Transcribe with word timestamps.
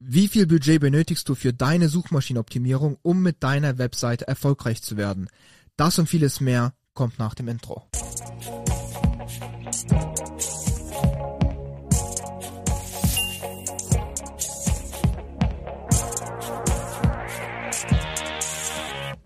Wie 0.00 0.28
viel 0.28 0.46
Budget 0.46 0.80
benötigst 0.80 1.28
du 1.28 1.34
für 1.34 1.52
deine 1.52 1.88
Suchmaschinenoptimierung, 1.88 2.98
um 3.02 3.20
mit 3.20 3.42
deiner 3.42 3.78
Webseite 3.78 4.28
erfolgreich 4.28 4.80
zu 4.80 4.96
werden? 4.96 5.28
Das 5.76 5.98
und 5.98 6.08
vieles 6.08 6.40
mehr 6.40 6.72
kommt 6.94 7.18
nach 7.18 7.34
dem 7.34 7.48
Intro. 7.48 7.82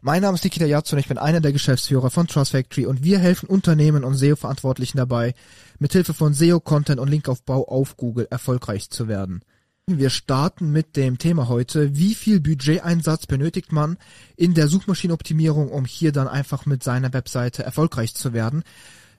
Mein 0.01 0.23
Name 0.23 0.37
ist 0.37 0.45
Nikita 0.45 0.65
Yatsu 0.65 0.97
und 0.97 1.01
ich 1.01 1.09
bin 1.09 1.19
einer 1.19 1.43
der 1.43 1.53
Geschäftsführer 1.53 2.11
von 2.11 2.27
Trust 2.27 2.53
Factory 2.53 2.87
und 2.87 3.05
wir 3.05 3.19
helfen 3.19 3.47
Unternehmen 3.47 4.05
und 4.05 4.15
SEO-Verantwortlichen 4.15 4.97
dabei, 4.97 5.35
mithilfe 5.79 6.15
von 6.15 6.33
SEO-Content 6.33 6.99
und 6.99 7.11
Linkaufbau 7.11 7.69
auf 7.69 7.99
Google 7.99 8.27
erfolgreich 8.31 8.89
zu 8.89 9.07
werden. 9.07 9.45
Wir 9.89 10.11
starten 10.11 10.71
mit 10.71 10.97
dem 10.97 11.19
Thema 11.19 11.49
heute. 11.49 11.97
Wie 11.97 12.15
viel 12.15 12.41
Budgeteinsatz 12.41 13.27
benötigt 13.27 13.73
man 13.73 13.99
in 14.37 14.55
der 14.55 14.69
Suchmaschinenoptimierung, 14.69 15.71
um 15.71 15.87
hier 15.87 16.13
dann 16.13 16.29
einfach 16.29 16.67
mit 16.67 16.85
seiner 16.85 17.13
Webseite 17.13 17.65
erfolgreich 17.65 18.15
zu 18.15 18.33
werden? 18.33 18.63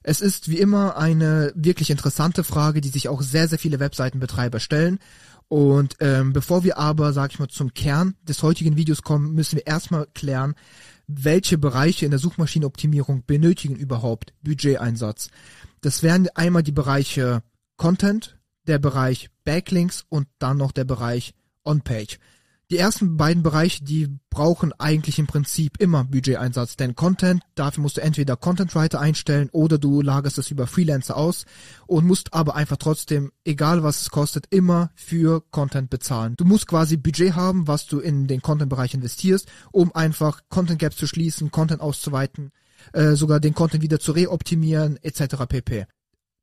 Es 0.03 0.21
ist 0.21 0.49
wie 0.49 0.59
immer 0.59 0.95
eine 0.95 1.51
wirklich 1.53 1.89
interessante 1.89 2.45
Frage, 2.45 2.79
die 2.79 2.87
sich 2.87 3.09
auch 3.09 3.21
sehr, 3.21 3.49
sehr 3.49 3.59
viele 3.59 3.81
Webseitenbetreiber 3.81 4.61
stellen. 4.61 4.99
Und 5.49 5.97
ähm, 5.99 6.31
bevor 6.31 6.63
wir 6.63 6.77
aber, 6.77 7.11
sag 7.11 7.33
ich 7.33 7.39
mal, 7.39 7.49
zum 7.49 7.73
Kern 7.73 8.15
des 8.23 8.41
heutigen 8.41 8.77
Videos 8.77 9.01
kommen, 9.01 9.33
müssen 9.33 9.57
wir 9.57 9.67
erstmal 9.67 10.07
klären, 10.13 10.55
welche 11.07 11.57
Bereiche 11.57 12.05
in 12.05 12.11
der 12.11 12.21
Suchmaschinenoptimierung 12.21 13.25
benötigen 13.25 13.75
überhaupt 13.75 14.33
Budgeteinsatz. 14.41 15.29
Das 15.81 16.03
wären 16.03 16.29
einmal 16.35 16.63
die 16.63 16.71
Bereiche 16.71 17.43
Content, 17.75 18.37
der 18.67 18.79
Bereich 18.79 19.29
Backlinks 19.43 20.05
und 20.09 20.27
dann 20.39 20.57
noch 20.57 20.71
der 20.71 20.85
Bereich 20.85 21.33
On-Page. 21.63 22.19
Die 22.71 22.79
ersten 22.79 23.17
beiden 23.17 23.43
Bereiche, 23.43 23.83
die 23.83 24.17
brauchen 24.31 24.73
eigentlich 24.79 25.19
im 25.19 25.27
Prinzip 25.27 25.79
immer 25.79 26.05
Budgeteinsatz, 26.05 26.75
denn 26.75 26.95
Content, 26.95 27.43
dafür 27.53 27.83
musst 27.83 27.97
du 27.97 28.01
entweder 28.01 28.35
Content 28.35 28.73
Writer 28.73 28.99
einstellen 28.99 29.49
oder 29.51 29.77
du 29.77 30.01
lagerst 30.01 30.39
es 30.39 30.49
über 30.49 30.65
Freelancer 30.65 31.15
aus 31.15 31.45
und 31.85 32.07
musst 32.07 32.33
aber 32.33 32.55
einfach 32.55 32.77
trotzdem, 32.77 33.31
egal 33.43 33.83
was 33.83 34.01
es 34.01 34.09
kostet, 34.09 34.47
immer 34.49 34.89
für 34.95 35.43
Content 35.51 35.91
bezahlen. 35.91 36.35
Du 36.37 36.45
musst 36.45 36.65
quasi 36.65 36.97
Budget 36.97 37.35
haben, 37.35 37.67
was 37.67 37.85
du 37.85 37.99
in 37.99 38.25
den 38.25 38.41
Content-Bereich 38.41 38.95
investierst, 38.95 39.47
um 39.71 39.93
einfach 39.93 40.41
Content 40.49 40.79
Gaps 40.79 40.95
zu 40.95 41.05
schließen, 41.05 41.51
Content 41.51 41.81
auszuweiten, 41.81 42.51
äh, 42.93 43.11
sogar 43.11 43.39
den 43.39 43.53
Content 43.53 43.83
wieder 43.83 43.99
zu 43.99 44.13
reoptimieren, 44.13 44.97
etc. 45.03 45.45
pp. 45.47 45.85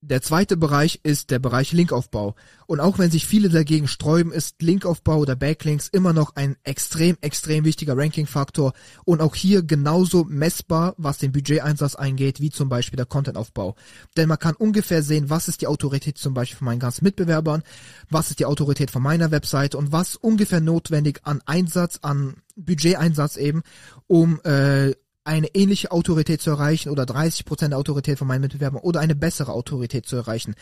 Der 0.03 0.23
zweite 0.23 0.56
Bereich 0.56 1.01
ist 1.03 1.31
der 1.31 1.39
Bereich 1.39 1.73
Linkaufbau. 1.73 2.34
Und 2.67 2.81
auch 2.81 2.98
wenn 2.98 3.11
sich 3.11 3.27
viele 3.27 3.51
dagegen 3.51 3.87
sträuben, 3.87 4.33
ist 4.33 4.62
Linkaufbau 4.62 5.19
oder 5.19 5.37
Backlinks 5.37 5.89
immer 5.89 6.15
noch 6.15 6.37
ein 6.37 6.57
extrem, 6.65 7.19
extrem 7.20 7.67
wichtiger 7.67 7.98
Ranking-Faktor 7.98 8.73
und 9.05 9.20
auch 9.20 9.34
hier 9.34 9.62
genauso 9.62 10.25
messbar, 10.25 10.95
was 10.97 11.19
den 11.19 11.33
Budgeteinsatz 11.33 11.97
eingeht, 11.97 12.41
wie 12.41 12.48
zum 12.48 12.70
Beispiel 12.70 12.97
der 12.97 13.05
Contentaufbau. 13.05 13.75
Denn 14.17 14.29
man 14.29 14.39
kann 14.39 14.55
ungefähr 14.55 15.03
sehen, 15.03 15.29
was 15.29 15.48
ist 15.48 15.61
die 15.61 15.67
Autorität 15.67 16.17
zum 16.17 16.33
Beispiel 16.33 16.57
von 16.57 16.67
meinen 16.67 16.81
ganzen 16.81 17.05
Mitbewerbern, 17.05 17.62
was 18.09 18.31
ist 18.31 18.39
die 18.39 18.47
Autorität 18.47 18.91
von 18.91 19.03
meiner 19.03 19.31
Webseite 19.31 19.77
und 19.77 19.92
was 19.92 20.17
ungefähr 20.17 20.62
notwendig 20.62 21.20
an 21.25 21.42
Einsatz, 21.45 21.98
an 22.01 22.37
Budgeteinsatz 22.57 23.37
eben, 23.37 23.62
um 24.07 24.41
äh, 24.45 24.95
eine 25.25 25.55
ähnliche 25.55 25.93
Autorität 25.93 26.41
zu 26.41 26.51
erreichen 26.51 26.89
oder 26.89 27.05
30% 27.05 27.73
Autorität 27.75 28.19
von 28.19 28.27
meinen 28.27 28.43
Mitbewerbern 28.43 28.83
oder 28.83 29.01
eine 29.01 29.15
bessere 29.15 29.53
Autorität 29.53 30.07
zu 30.07 30.17
erreichen. 30.17 30.55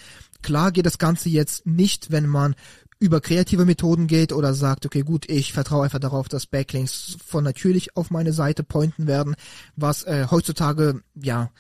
Klar 0.43 0.73
geht 0.73 0.87
das 0.87 0.99
Ganze 0.99 1.29
jetzt 1.29 1.67
nicht, 1.67 2.11
wenn 2.11 2.27
man 2.27 2.55
über 3.01 3.21
kreative 3.21 3.65
Methoden 3.65 4.09
geht 4.09 4.33
oder 4.33 4.55
sagt, 4.55 4.85
okay, 4.85 5.03
gut, 5.03 5.29
ich 5.31 5.53
vertraue 5.53 5.85
einfach 5.85 6.01
darauf, 6.01 6.29
dass 6.29 6.47
Backlinks 6.47 7.17
von 7.25 7.45
natürlich 7.45 7.97
auf 7.97 8.11
meine 8.11 8.33
Seite 8.33 8.65
pointen 8.65 9.07
werden, 9.07 9.37
was 9.77 10.03
äh, 10.03 10.27
heutzutage 10.31 11.03
ja 11.15 11.51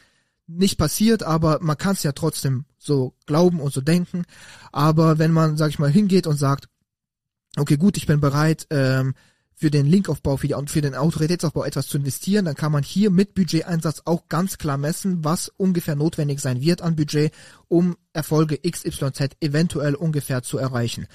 nicht 0.49 0.79
passiert, 0.79 1.23
aber 1.23 1.59
man 1.61 1.77
kann 1.77 1.93
es 1.93 2.03
ja 2.03 2.13
trotzdem 2.13 2.65
so 2.79 3.15
glauben 3.27 3.61
und 3.61 3.73
so 3.73 3.81
denken. 3.81 4.25
Aber 4.73 5.19
wenn 5.19 5.31
man, 5.31 5.57
sag 5.57 5.69
ich 5.69 5.79
mal, 5.79 5.91
hingeht 5.91 6.27
und 6.27 6.37
sagt, 6.37 6.69
okay, 7.57 7.77
gut, 7.77 7.97
ich 7.97 8.07
bin 8.07 8.21
bereit, 8.21 8.67
ähm, 8.71 9.15
für 9.59 9.73
den 9.73 9.87
Linkaufbau, 9.87 10.37
für, 10.37 10.47
die, 10.47 10.55
für 10.67 10.81
den 10.81 10.95
Autoritätsaufbau 10.95 11.65
etwas 11.65 11.89
zu 11.89 11.99
investieren, 11.99 12.45
dann 12.45 12.55
kann 12.55 12.71
man 12.71 12.85
hier 12.85 13.11
mit 13.11 13.35
Budgeteinsatz 13.35 14.03
auch 14.05 14.29
ganz 14.29 14.57
klar 14.57 14.79
messen, 14.79 15.25
was 15.25 15.49
ungefähr 15.49 15.97
notwendig 15.97 16.39
sein 16.39 16.61
wird 16.61 16.81
an 16.81 16.95
Budget, 16.95 17.33
um 17.67 17.97
Erfolge 18.13 18.59
XYZ 18.59 19.31
eventuell 19.41 19.97
ungefähr 19.97 20.45
zu 20.45 20.59
erreichen. 20.59 21.09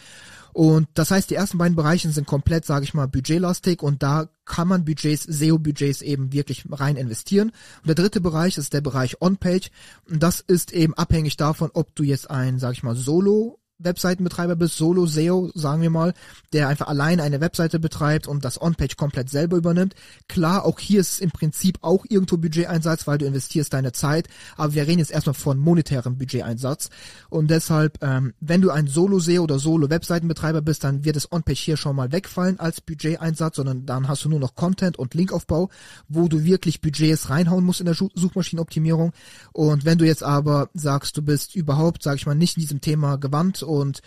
Und 0.52 0.88
das 0.94 1.09
heißt, 1.09 1.30
die 1.30 1.36
ersten 1.36 1.58
beiden 1.58 1.76
Bereiche 1.76 2.12
sind 2.12 2.28
komplett, 2.28 2.66
sage 2.66 2.84
ich 2.84 2.94
mal, 2.94 3.08
budgetlastig 3.08 3.81
und 3.81 4.04
da 4.04 4.30
kann 4.46 4.68
man 4.68 4.86
Budgets, 4.86 5.24
SEO-Budgets 5.24 6.02
eben 6.02 6.34
wirklich 6.34 6.66
rein 6.70 6.98
investieren. 6.98 7.50
Und 7.81 7.88
der 7.88 7.96
dritte 7.96 8.20
Bereich 8.22 8.58
ist 8.58 8.74
der 8.74 8.81
Bereich 8.81 9.20
On-Page. 9.22 9.72
Und 10.10 10.22
das 10.22 10.42
ist 10.42 10.74
eben 10.74 10.94
abhängig 10.94 11.38
davon, 11.38 11.72
ob 11.74 11.96
du 11.96 12.04
jetzt 12.04 12.30
ein, 12.30 12.60
sage 12.60 12.74
ich 12.74 12.84
mal, 12.84 12.96
Solo 12.96 13.62
Webseitenbetreiber 13.80 14.56
bist, 14.56 14.78
Solo 14.78 15.06
SEO, 15.06 15.52
sagen 15.56 15.82
wir 15.82 15.90
mal, 15.90 16.14
der 16.54 16.68
einfach 16.68 16.88
allein 16.88 17.20
eine 17.20 17.42
Webseite 17.42 17.80
betreibt 17.80 18.28
und 18.28 18.46
das 18.46 18.62
On-Page 18.62 18.96
komplett 18.96 19.30
selber 19.30 19.58
übernimmt. 19.58 19.96
Klar, 20.28 20.66
auch 20.66 20.80
hier 20.80 21.00
ist 21.00 21.22
im 21.22 21.32
Prinzip 21.32 21.80
auch 21.82 22.06
irgendwo 22.08 22.38
Budgeteinsatz, 22.38 23.08
weil 23.08 23.18
du 23.18 23.26
investierst 23.26 23.74
deine 23.74 23.92
Zeit, 23.92 24.28
aber 24.56 24.74
wir 24.74 24.88
reden 24.88 25.00
jetzt 25.00 25.12
erstmal 25.12 25.34
von 25.34 25.58
monetärem 25.58 26.18
Budgeteinsatz. 26.18 26.90
Und 27.30 27.50
deshalb, 27.50 28.04
ähm, 28.04 28.34
wenn 28.40 28.62
du 28.62 28.70
ein 28.70 28.88
Solo 28.88 29.20
SEO 29.20 29.44
oder 29.44 29.60
Solo 29.60 29.90
Webseitenbetreiber 29.90 30.62
bist, 30.62 30.84
dann 30.84 31.04
wird 31.04 31.16
das 31.16 31.32
On-Page 31.32 31.60
hier 31.60 31.78
schon 31.78 31.96
mal 31.96 32.12
wegfallen 32.12 32.60
als 32.60 32.82
Budgeteinsatz, 32.82 33.56
sondern 33.56 33.86
dann 33.86 34.08
hast 34.08 34.24
du 34.24 34.30
nur 34.30 34.40
noch 34.40 34.56
Content 34.56 34.98
und 34.98 35.14
Linkaufbau, 35.14 35.70
wo 36.08 36.28
du 36.28 36.44
wirklich 36.44 36.82
Budgets 36.82 37.30
reinhauen 37.30 37.64
musst 37.64 37.80
in 37.80 37.86
der 37.86 37.96
Suchmaschinenoptimierung. 37.96 39.14
Und 39.52 39.86
wenn 39.86 39.98
du 39.98 40.06
jetzt 40.06 40.24
aber 40.24 40.70
sagst, 40.74 41.18
du 41.18 41.22
bist 41.22 41.56
überhaupt, 41.56 42.04
sag 42.04 42.18
ich 42.18 42.26
mal, 42.26 42.36
nicht 42.36 42.58
in 42.58 42.62
diesem 42.62 42.82
Thema 42.82 43.18
gewandt 43.18 43.62
und 43.63 44.01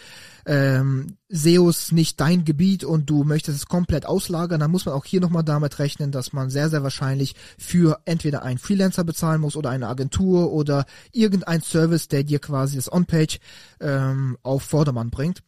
ähm, 0.47 1.17
SEOs 1.29 1.93
nicht 1.93 2.21
dein 2.21 2.45
Gebiet 2.45 2.85
und 2.85 3.11
du 3.11 3.25
möchtest 3.25 3.59
es 3.59 3.67
komplett 3.67 4.07
auslagern, 4.07 4.61
dann 4.61 4.71
muss 4.71 4.87
man 4.87 4.95
auch 4.95 5.05
hier 5.05 5.21
nochmal 5.21 5.43
damit 5.43 5.79
rechnen, 5.79 6.13
dass 6.13 6.33
man 6.33 6.51
sehr, 6.51 6.71
sehr 6.71 6.83
wahrscheinlich 6.83 7.35
für 7.59 7.99
entweder 8.05 8.43
einen 8.43 8.59
Freelancer 8.59 9.05
bezahlen 9.05 9.41
muss 9.41 9.57
oder 9.57 9.71
eine 9.71 9.89
Agentur 9.89 10.53
oder 10.53 10.87
irgendein 11.13 11.63
Service, 11.63 12.09
der 12.09 12.23
dir 12.23 12.39
quasi 12.39 12.77
das 12.77 12.93
On-Page 12.93 13.39
ähm, 13.81 14.39
auf 14.43 14.63
Vordermann 14.63 15.11
bringt. 15.11 15.43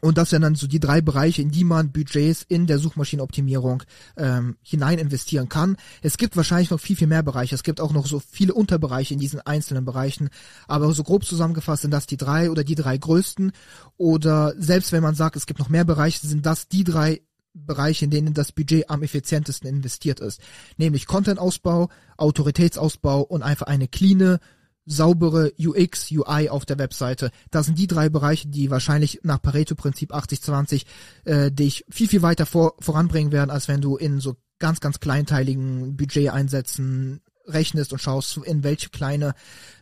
Und 0.00 0.18
das 0.18 0.30
sind 0.30 0.42
dann 0.42 0.54
so 0.54 0.66
die 0.66 0.80
drei 0.80 1.00
Bereiche, 1.00 1.42
in 1.42 1.50
die 1.50 1.64
man 1.64 1.90
Budgets 1.90 2.42
in 2.42 2.66
der 2.66 2.78
Suchmaschinenoptimierung 2.78 3.82
ähm, 4.16 4.56
hinein 4.62 4.98
investieren 4.98 5.48
kann. 5.48 5.76
Es 6.02 6.18
gibt 6.18 6.36
wahrscheinlich 6.36 6.70
noch 6.70 6.80
viel, 6.80 6.96
viel 6.96 7.06
mehr 7.06 7.22
Bereiche. 7.22 7.54
Es 7.54 7.62
gibt 7.62 7.80
auch 7.80 7.92
noch 7.92 8.06
so 8.06 8.20
viele 8.20 8.54
Unterbereiche 8.54 9.14
in 9.14 9.20
diesen 9.20 9.40
einzelnen 9.40 9.84
Bereichen. 9.84 10.28
Aber 10.68 10.92
so 10.92 11.02
grob 11.02 11.24
zusammengefasst 11.24 11.82
sind 11.82 11.90
das 11.90 12.06
die 12.06 12.16
drei 12.16 12.50
oder 12.50 12.62
die 12.62 12.74
drei 12.74 12.98
größten. 12.98 13.52
Oder 13.96 14.54
selbst 14.58 14.92
wenn 14.92 15.02
man 15.02 15.14
sagt, 15.14 15.36
es 15.36 15.46
gibt 15.46 15.58
noch 15.58 15.70
mehr 15.70 15.84
Bereiche, 15.84 16.26
sind 16.26 16.44
das 16.44 16.68
die 16.68 16.84
drei 16.84 17.22
Bereiche, 17.56 18.04
in 18.04 18.10
denen 18.10 18.34
das 18.34 18.52
Budget 18.52 18.90
am 18.90 19.02
effizientesten 19.02 19.68
investiert 19.68 20.20
ist. 20.20 20.40
Nämlich 20.76 21.06
Content-Ausbau, 21.06 21.88
Autoritätsausbau 22.18 23.22
und 23.22 23.42
einfach 23.42 23.66
eine 23.66 23.88
cleane, 23.88 24.40
saubere 24.86 25.52
UX, 25.58 26.10
UI 26.12 26.48
auf 26.48 26.64
der 26.64 26.78
Webseite. 26.78 27.30
Das 27.50 27.66
sind 27.66 27.78
die 27.78 27.88
drei 27.88 28.08
Bereiche, 28.08 28.48
die 28.48 28.70
wahrscheinlich 28.70 29.20
nach 29.24 29.42
Pareto-Prinzip 29.42 30.14
80-20 30.14 30.84
äh, 31.24 31.50
dich 31.50 31.84
viel, 31.90 32.08
viel 32.08 32.22
weiter 32.22 32.46
vor, 32.46 32.74
voranbringen 32.78 33.32
werden, 33.32 33.50
als 33.50 33.68
wenn 33.68 33.80
du 33.80 33.96
in 33.96 34.20
so 34.20 34.36
ganz, 34.58 34.80
ganz 34.80 35.00
kleinteiligen 35.00 35.96
Budget-Einsätzen 35.96 37.20
rechnest 37.46 37.92
und 37.92 38.00
schaust, 38.00 38.38
in 38.38 38.62
welche 38.62 38.88
kleine 38.88 39.34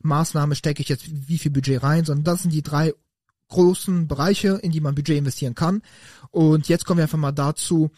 Maßnahme 0.03 0.55
stecke 0.55 0.83
ich 0.83 0.89
jetzt 0.89 1.29
wie 1.29 1.39
viel 1.39 1.51
Budget 1.51 1.83
rein, 1.83 2.05
sondern 2.05 2.25
das 2.25 2.43
sind 2.43 2.53
die 2.53 2.63
drei 2.63 2.93
großen 3.49 4.09
Bereiche, 4.09 4.59
in 4.63 4.73
die 4.73 4.81
man 4.81 4.95
Budget 4.95 5.19
investieren 5.19 5.55
kann. 5.55 5.83
Und 6.31 6.69
jetzt 6.69 6.85
kommen 6.87 6.99
wir 6.99 7.05
einfach 7.05 7.19
mal 7.19 7.33
dazu, 7.33 7.91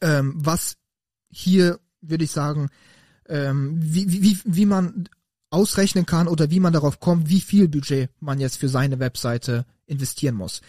ähm, 0.00 0.34
was 0.36 0.76
hier, 1.30 1.78
würde 2.00 2.24
ich 2.24 2.30
sagen, 2.30 2.68
ähm, 3.28 3.78
wie, 3.80 4.22
wie, 4.22 4.38
wie 4.44 4.66
man 4.66 5.08
ausrechnen 5.50 6.06
kann 6.06 6.28
oder 6.28 6.50
wie 6.50 6.60
man 6.60 6.72
darauf 6.72 7.00
kommt, 7.00 7.28
wie 7.28 7.40
viel 7.40 7.68
Budget 7.68 8.10
man 8.20 8.40
jetzt 8.40 8.58
für 8.58 8.68
seine 8.68 8.98
Webseite 8.98 9.64
investieren 9.86 10.34
muss. 10.34 10.60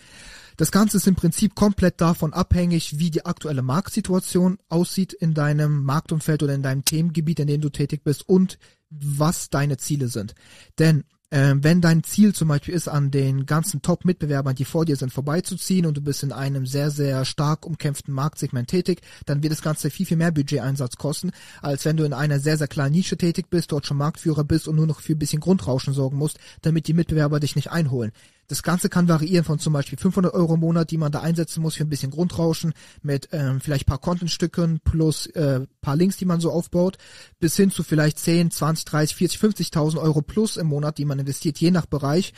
Das 0.58 0.72
Ganze 0.72 0.98
ist 0.98 1.08
im 1.08 1.16
Prinzip 1.16 1.56
komplett 1.56 2.02
davon 2.02 2.34
abhängig, 2.34 3.00
wie 3.00 3.12
die 3.12 3.26
aktuelle 3.26 3.62
Marktsituation 3.62 4.58
aussieht 4.68 5.14
in 5.14 5.34
deinem 5.34 5.84
Marktumfeld 5.84 6.44
oder 6.44 6.54
in 6.54 6.64
deinem 6.64 6.84
Themengebiet, 6.84 7.40
in 7.40 7.48
dem 7.48 7.62
du 7.62 7.70
tätig 7.70 8.04
bist 8.04 8.28
und 8.28 8.60
was 8.90 9.50
deine 9.50 9.78
Ziele 9.78 10.10
sind. 10.10 10.36
Denn 10.78 11.06
äh, 11.32 11.54
wenn 11.56 11.82
dein 11.82 12.04
Ziel 12.04 12.34
zum 12.34 12.48
Beispiel 12.48 12.74
ist, 12.74 12.88
an 12.88 13.12
den 13.12 13.46
ganzen 13.46 13.82
Top-Mitbewerbern, 13.82 14.56
die 14.56 14.66
vor 14.66 14.86
dir 14.86 14.96
sind, 14.96 15.14
vorbeizuziehen 15.14 15.86
und 15.86 15.96
du 15.96 16.02
bist 16.02 16.24
in 16.24 16.32
einem 16.32 16.66
sehr, 16.66 16.92
sehr 16.92 17.26
stark 17.26 17.66
umkämpften 17.66 18.14
Marktsegment 18.14 18.68
tätig, 18.68 19.02
dann 19.26 19.44
wird 19.44 19.54
das 19.54 19.62
Ganze 19.62 19.90
viel, 19.90 20.06
viel 20.06 20.18
mehr 20.18 20.32
Budgeteinsatz 20.32 20.98
kosten, 20.98 21.32
als 21.62 21.86
wenn 21.86 21.98
du 21.98 22.04
in 22.04 22.14
einer 22.14 22.40
sehr, 22.40 22.58
sehr 22.58 22.68
kleinen 22.68 22.96
Nische 22.96 23.18
tätig 23.18 23.48
bist, 23.50 23.72
dort 23.72 23.86
schon 23.86 23.98
Marktführer 23.98 24.44
bist 24.44 24.68
und 24.68 24.76
nur 24.76 24.88
noch 24.88 25.02
für 25.02 25.14
ein 25.14 25.20
bisschen 25.20 25.40
Grundrauschen 25.40 25.94
sorgen 25.94 26.18
musst, 26.18 26.40
damit 26.62 26.88
die 26.88 26.94
Mitbewerber 26.94 27.40
dich 27.40 27.56
nicht 27.56 27.72
einholen. 27.72 28.12
Das 28.50 28.64
Ganze 28.64 28.90
kann 28.90 29.08
variieren 29.08 29.46
von 29.46 29.60
zum 29.60 29.74
Beispiel 29.74 29.98
500 30.00 30.34
Euro 30.34 30.56
im 30.56 30.60
Monat, 30.60 30.90
die 30.90 30.98
man 30.98 31.12
da 31.12 31.22
einsetzen 31.22 31.62
muss 31.62 31.76
für 31.76 31.84
ein 31.84 31.90
bisschen 31.90 32.10
Grundrauschen 32.10 32.74
mit 33.04 33.30
ähm, 33.32 33.62
vielleicht 33.62 33.86
paar 33.86 34.00
Contentstücken 34.00 34.80
plus 34.84 35.28
äh, 35.28 35.68
paar 35.82 35.96
Links, 35.96 36.18
die 36.18 36.26
man 36.26 36.42
so 36.42 36.52
aufbaut, 36.52 36.98
bis 37.40 37.56
hin 37.56 37.70
zu 37.70 37.84
vielleicht 37.84 38.18
10, 38.18 38.50
20, 38.50 38.86
30, 38.86 39.16
40, 39.16 39.40
50.000 39.40 40.02
Euro 40.02 40.24
plus 40.24 40.58
im 40.58 40.66
Monat, 40.66 40.98
die 40.98 41.06
man 41.06 41.20
investiert, 41.20 41.60
je 41.60 41.70
nach 41.70 41.86
Bereich, 41.86 42.34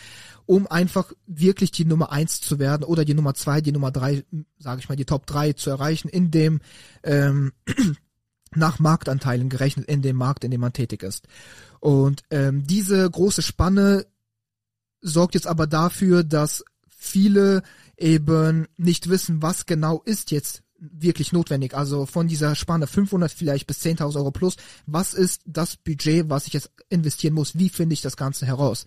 um 0.46 0.68
einfach 0.68 1.14
wirklich 1.28 1.72
die 1.72 1.86
Nummer 1.86 2.12
eins 2.12 2.42
zu 2.42 2.60
werden 2.60 2.84
oder 2.84 3.06
die 3.06 3.14
Nummer 3.14 3.34
zwei, 3.34 3.62
die 3.62 3.72
Nummer 3.72 3.92
drei, 3.92 4.26
sage 4.60 4.82
ich 4.82 4.90
mal, 4.90 4.98
die 4.98 5.06
Top 5.06 5.26
drei 5.26 5.54
zu 5.54 5.70
erreichen 5.70 6.10
in 6.10 6.30
dem 6.30 6.60
ähm, 7.04 7.54
nach 8.54 8.80
Marktanteilen 8.80 9.48
gerechnet 9.48 9.88
in 9.88 10.02
dem 10.02 10.18
Markt, 10.18 10.44
in 10.44 10.52
dem 10.52 10.60
man 10.60 10.74
tätig 10.74 11.04
ist. 11.04 11.30
Und 11.80 12.24
ähm, 12.32 12.68
diese 12.68 13.10
große 13.10 13.42
Spanne 13.42 14.06
sorgt 15.02 15.36
jetzt 15.36 15.48
aber 15.48 15.68
dafür, 15.68 16.24
dass 16.24 16.64
viele 16.90 17.64
eben 17.98 18.68
nicht 18.78 19.10
wissen, 19.10 19.42
was 19.42 19.66
genau 19.66 20.02
ist 20.06 20.32
jetzt 20.32 20.64
wirklich 20.82 21.32
notwendig. 21.32 21.76
Also 21.76 22.06
von 22.06 22.28
dieser 22.28 22.56
Spanne 22.56 22.88
500 22.88 23.32
vielleicht 23.32 23.68
bis 23.68 23.82
10.000 23.82 24.18
Euro 24.18 24.32
plus, 24.32 24.56
was 24.88 25.14
ist 25.14 25.42
das 25.46 25.78
Budget, 25.78 26.30
was 26.30 26.48
ich 26.48 26.54
jetzt 26.54 26.72
investieren 26.90 27.36
muss? 27.36 27.58
Wie 27.58 27.70
finde 27.70 27.94
ich 27.94 28.02
das 28.02 28.18
Ganze 28.18 28.46
heraus? 28.46 28.86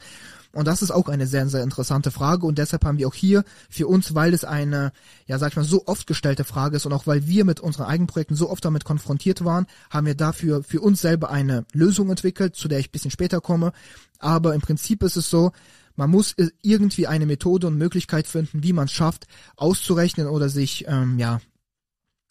Und 0.54 0.66
das 0.66 0.82
ist 0.82 0.90
auch 0.90 1.08
eine 1.08 1.26
sehr, 1.26 1.48
sehr 1.48 1.62
interessante 1.62 2.10
Frage 2.10 2.46
und 2.46 2.58
deshalb 2.58 2.84
haben 2.84 2.98
wir 2.98 3.08
auch 3.08 3.14
hier 3.14 3.44
für 3.68 3.86
uns, 3.86 4.14
weil 4.14 4.32
es 4.32 4.44
eine, 4.44 4.92
ja 5.26 5.38
sag 5.38 5.50
ich 5.50 5.56
mal, 5.56 5.64
so 5.64 5.86
oft 5.86 6.06
gestellte 6.06 6.44
Frage 6.44 6.76
ist 6.76 6.86
und 6.86 6.92
auch 6.92 7.06
weil 7.06 7.26
wir 7.26 7.44
mit 7.44 7.60
unseren 7.60 7.86
Eigenprojekten 7.86 8.36
so 8.36 8.50
oft 8.50 8.64
damit 8.64 8.84
konfrontiert 8.84 9.44
waren, 9.44 9.66
haben 9.90 10.06
wir 10.06 10.14
dafür 10.14 10.62
für 10.62 10.80
uns 10.80 11.00
selber 11.00 11.30
eine 11.30 11.64
Lösung 11.72 12.10
entwickelt, 12.10 12.56
zu 12.56 12.68
der 12.68 12.78
ich 12.78 12.88
ein 12.88 12.92
bisschen 12.92 13.10
später 13.10 13.40
komme. 13.40 13.72
Aber 14.18 14.54
im 14.54 14.60
Prinzip 14.60 15.02
ist 15.02 15.16
es 15.16 15.28
so, 15.28 15.52
man 15.96 16.10
muss 16.10 16.34
irgendwie 16.62 17.06
eine 17.06 17.26
Methode 17.26 17.66
und 17.66 17.78
Möglichkeit 17.78 18.26
finden, 18.26 18.62
wie 18.62 18.72
man 18.72 18.86
es 18.86 18.92
schafft, 18.92 19.26
auszurechnen 19.56 20.26
oder 20.26 20.48
sich 20.48 20.86
ähm, 20.88 21.18
ja 21.18 21.40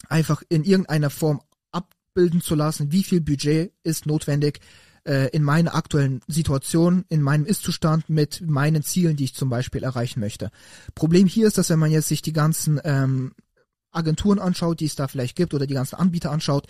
einfach 0.08 0.42
in 0.48 0.64
irgendeiner 0.64 1.10
Form 1.10 1.40
abbilden 1.70 2.40
zu 2.40 2.54
lassen, 2.54 2.92
wie 2.92 3.02
viel 3.02 3.20
Budget 3.20 3.72
ist 3.82 4.06
notwendig 4.06 4.60
äh, 5.04 5.28
in 5.30 5.42
meiner 5.42 5.74
aktuellen 5.74 6.20
Situation, 6.26 7.04
in 7.08 7.22
meinem 7.22 7.46
Ist-Zustand 7.46 8.08
mit 8.08 8.42
meinen 8.46 8.82
Zielen, 8.82 9.16
die 9.16 9.24
ich 9.24 9.34
zum 9.34 9.50
Beispiel 9.50 9.82
erreichen 9.82 10.20
möchte. 10.20 10.50
Problem 10.94 11.26
hier 11.26 11.46
ist, 11.46 11.58
dass 11.58 11.70
wenn 11.70 11.78
man 11.78 11.90
jetzt 11.90 12.08
sich 12.08 12.22
die 12.22 12.32
ganzen 12.32 12.80
ähm, 12.84 13.32
Agenturen 13.90 14.38
anschaut, 14.38 14.80
die 14.80 14.86
es 14.86 14.96
da 14.96 15.08
vielleicht 15.08 15.36
gibt 15.36 15.54
oder 15.54 15.66
die 15.66 15.74
ganzen 15.74 15.96
Anbieter 15.96 16.30
anschaut, 16.30 16.66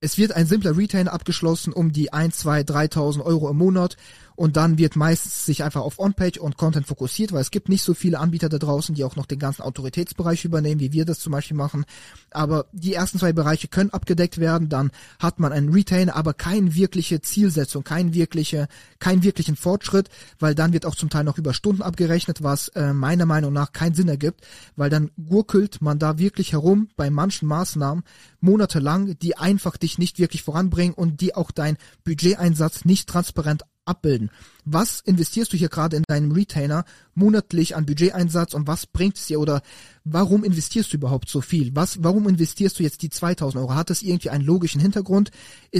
es 0.00 0.18
wird 0.18 0.32
ein 0.32 0.46
simpler 0.46 0.76
Retainer 0.76 1.12
abgeschlossen 1.12 1.72
um 1.72 1.92
die 1.92 2.12
1, 2.12 2.36
2, 2.38 2.60
3.000 2.60 3.22
Euro 3.22 3.48
im 3.48 3.56
Monat 3.56 3.96
und 4.36 4.56
dann 4.56 4.78
wird 4.78 4.96
meistens 4.96 5.46
sich 5.46 5.62
einfach 5.62 5.82
auf 5.82 5.98
On-Page 5.98 6.38
und 6.38 6.56
Content 6.56 6.86
fokussiert, 6.86 7.32
weil 7.32 7.40
es 7.40 7.50
gibt 7.50 7.68
nicht 7.68 7.82
so 7.82 7.94
viele 7.94 8.18
Anbieter 8.18 8.48
da 8.48 8.58
draußen, 8.58 8.94
die 8.94 9.04
auch 9.04 9.16
noch 9.16 9.26
den 9.26 9.38
ganzen 9.38 9.62
Autoritätsbereich 9.62 10.44
übernehmen, 10.44 10.80
wie 10.80 10.92
wir 10.92 11.04
das 11.04 11.20
zum 11.20 11.32
Beispiel 11.32 11.56
machen. 11.56 11.84
Aber 12.30 12.66
die 12.72 12.94
ersten 12.94 13.18
zwei 13.18 13.32
Bereiche 13.32 13.68
können 13.68 13.90
abgedeckt 13.90 14.38
werden, 14.38 14.68
dann 14.68 14.90
hat 15.18 15.38
man 15.38 15.52
einen 15.52 15.72
Retainer, 15.72 16.16
aber 16.16 16.34
keine 16.34 16.74
wirkliche 16.74 17.20
Zielsetzung, 17.20 17.84
kein 17.84 18.14
wirkliche, 18.14 18.68
keinen 18.98 19.22
wirklichen 19.22 19.56
Fortschritt, 19.56 20.08
weil 20.38 20.54
dann 20.54 20.72
wird 20.72 20.86
auch 20.86 20.96
zum 20.96 21.10
Teil 21.10 21.24
noch 21.24 21.38
über 21.38 21.54
Stunden 21.54 21.82
abgerechnet, 21.82 22.42
was 22.42 22.68
äh, 22.68 22.92
meiner 22.92 23.26
Meinung 23.26 23.52
nach 23.52 23.72
keinen 23.72 23.94
Sinn 23.94 24.08
ergibt, 24.08 24.40
weil 24.76 24.90
dann 24.90 25.10
gurkelt 25.16 25.80
man 25.80 25.98
da 25.98 26.18
wirklich 26.18 26.52
herum 26.52 26.88
bei 26.96 27.10
manchen 27.10 27.46
Maßnahmen 27.46 28.04
monatelang, 28.40 29.18
die 29.18 29.36
einfach 29.36 29.76
dich 29.76 29.98
nicht 29.98 30.18
wirklich 30.18 30.42
voranbringen 30.42 30.94
und 30.94 31.20
die 31.20 31.34
auch 31.34 31.50
dein 31.50 31.76
Budgeteinsatz 32.04 32.84
nicht 32.84 33.08
transparent 33.08 33.64
abbilden. 33.84 34.30
Was 34.64 35.00
investierst 35.00 35.52
du 35.52 35.56
hier 35.56 35.68
gerade 35.68 35.96
in 35.96 36.04
deinem 36.06 36.32
Retainer 36.32 36.84
monatlich 37.14 37.76
an 37.76 37.86
Budgeteinsatz 37.86 38.54
und 38.54 38.66
was 38.66 38.86
bringt 38.86 39.16
es 39.18 39.26
dir 39.26 39.38
oder 39.40 39.62
warum 40.04 40.42
investierst 40.42 40.92
du 40.92 40.96
überhaupt 40.96 41.28
so 41.28 41.40
viel? 41.40 41.74
Was, 41.76 42.02
warum 42.02 42.28
investierst 42.28 42.78
du 42.78 42.82
jetzt 42.82 43.02
die 43.02 43.10
2000 43.10 43.62
Euro? 43.62 43.74
Hat 43.74 43.90
das 43.90 44.02
irgendwie 44.02 44.30
einen 44.30 44.44
logischen 44.44 44.80
Hintergrund? 44.80 45.30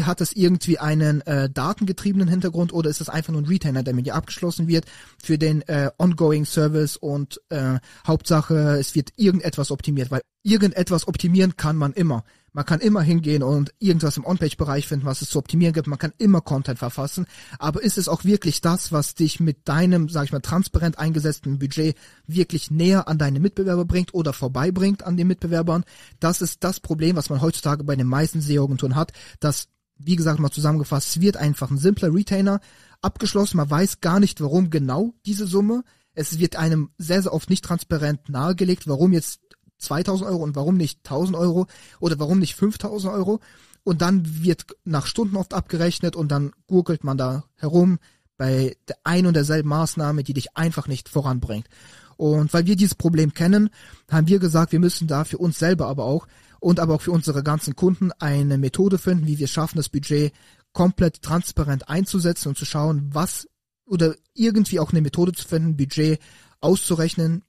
Hat 0.02 0.20
das 0.20 0.32
irgendwie 0.32 0.78
einen 0.78 1.22
äh, 1.22 1.48
datengetriebenen 1.48 2.28
Hintergrund 2.28 2.72
oder 2.72 2.90
ist 2.90 3.00
das 3.00 3.08
einfach 3.08 3.32
nur 3.32 3.42
ein 3.42 3.46
Retainer, 3.46 3.82
der 3.82 3.94
mit 3.94 4.06
dir 4.06 4.14
abgeschlossen 4.14 4.68
wird 4.68 4.84
für 5.22 5.38
den 5.38 5.62
äh, 5.62 5.90
ongoing 5.98 6.44
Service 6.44 6.96
und 6.96 7.40
äh, 7.48 7.78
Hauptsache 8.06 8.78
es 8.78 8.94
wird 8.94 9.12
irgendetwas 9.16 9.70
optimiert, 9.70 10.10
weil 10.10 10.22
irgendetwas 10.42 11.08
optimieren 11.08 11.56
kann 11.56 11.76
man 11.76 11.92
immer. 11.92 12.24
Man 12.54 12.64
kann 12.64 12.78
immer 12.78 13.02
hingehen 13.02 13.42
und 13.42 13.74
irgendwas 13.80 14.16
im 14.16 14.24
On-Page-Bereich 14.24 14.86
finden, 14.86 15.06
was 15.06 15.22
es 15.22 15.28
zu 15.28 15.40
optimieren 15.40 15.74
gibt. 15.74 15.88
Man 15.88 15.98
kann 15.98 16.12
immer 16.18 16.40
Content 16.40 16.78
verfassen. 16.78 17.26
Aber 17.58 17.82
ist 17.82 17.98
es 17.98 18.08
auch 18.08 18.24
wirklich 18.24 18.60
das, 18.60 18.92
was 18.92 19.16
dich 19.16 19.40
mit 19.40 19.68
deinem, 19.68 20.08
sag 20.08 20.26
ich 20.26 20.32
mal, 20.32 20.40
transparent 20.40 20.96
eingesetzten 20.98 21.58
Budget 21.58 21.96
wirklich 22.28 22.70
näher 22.70 23.08
an 23.08 23.18
deine 23.18 23.40
Mitbewerber 23.40 23.84
bringt 23.84 24.14
oder 24.14 24.32
vorbeibringt 24.32 25.02
an 25.02 25.16
den 25.16 25.26
Mitbewerbern? 25.26 25.82
Das 26.20 26.40
ist 26.40 26.62
das 26.62 26.78
Problem, 26.78 27.16
was 27.16 27.28
man 27.28 27.42
heutzutage 27.42 27.82
bei 27.82 27.96
den 27.96 28.06
meisten 28.06 28.40
SEO-Agenturen 28.40 28.94
hat, 28.94 29.12
dass 29.40 29.66
wie 29.98 30.16
gesagt 30.16 30.38
mal 30.38 30.50
zusammengefasst, 30.50 31.08
es 31.08 31.20
wird 31.20 31.36
einfach 31.36 31.70
ein 31.70 31.78
simpler 31.78 32.14
Retainer 32.14 32.60
abgeschlossen. 33.00 33.56
Man 33.56 33.70
weiß 33.70 34.00
gar 34.00 34.20
nicht, 34.20 34.40
warum 34.40 34.70
genau 34.70 35.14
diese 35.26 35.46
Summe. 35.46 35.82
Es 36.14 36.38
wird 36.38 36.54
einem 36.54 36.90
sehr, 36.98 37.22
sehr 37.22 37.32
oft 37.32 37.50
nicht 37.50 37.64
transparent 37.64 38.28
nahegelegt, 38.28 38.86
warum 38.86 39.12
jetzt 39.12 39.40
2000 39.78 40.28
Euro 40.28 40.42
und 40.42 40.56
warum 40.56 40.76
nicht 40.76 41.00
1000 41.04 41.36
Euro 41.36 41.66
oder 42.00 42.18
warum 42.18 42.38
nicht 42.38 42.54
5000 42.54 43.12
Euro. 43.12 43.40
Und 43.82 44.00
dann 44.00 44.42
wird 44.42 44.66
nach 44.84 45.06
Stunden 45.06 45.36
oft 45.36 45.52
abgerechnet 45.52 46.16
und 46.16 46.28
dann 46.28 46.52
gurgelt 46.66 47.04
man 47.04 47.18
da 47.18 47.44
herum 47.56 47.98
bei 48.36 48.76
der 48.88 48.96
ein 49.04 49.26
und 49.26 49.34
derselben 49.34 49.68
Maßnahme, 49.68 50.24
die 50.24 50.32
dich 50.32 50.56
einfach 50.56 50.88
nicht 50.88 51.08
voranbringt. 51.08 51.68
Und 52.16 52.52
weil 52.52 52.66
wir 52.66 52.76
dieses 52.76 52.94
Problem 52.94 53.34
kennen, 53.34 53.70
haben 54.10 54.28
wir 54.28 54.38
gesagt, 54.38 54.72
wir 54.72 54.80
müssen 54.80 55.06
da 55.06 55.24
für 55.24 55.38
uns 55.38 55.58
selber 55.58 55.86
aber 55.86 56.04
auch 56.04 56.26
und 56.60 56.80
aber 56.80 56.94
auch 56.94 57.02
für 57.02 57.12
unsere 57.12 57.42
ganzen 57.42 57.76
Kunden 57.76 58.12
eine 58.12 58.56
Methode 58.58 58.98
finden, 58.98 59.26
wie 59.26 59.38
wir 59.38 59.48
schaffen, 59.48 59.76
das 59.76 59.88
Budget 59.88 60.32
komplett 60.72 61.22
transparent 61.22 61.88
einzusetzen 61.88 62.48
und 62.48 62.58
zu 62.58 62.64
schauen, 62.64 63.10
was 63.12 63.48
oder 63.86 64.14
irgendwie 64.32 64.80
auch 64.80 64.90
eine 64.90 65.02
Methode 65.02 65.32
zu 65.32 65.46
finden, 65.46 65.76
Budget 65.76 66.18
auszurechnen, 66.60 67.42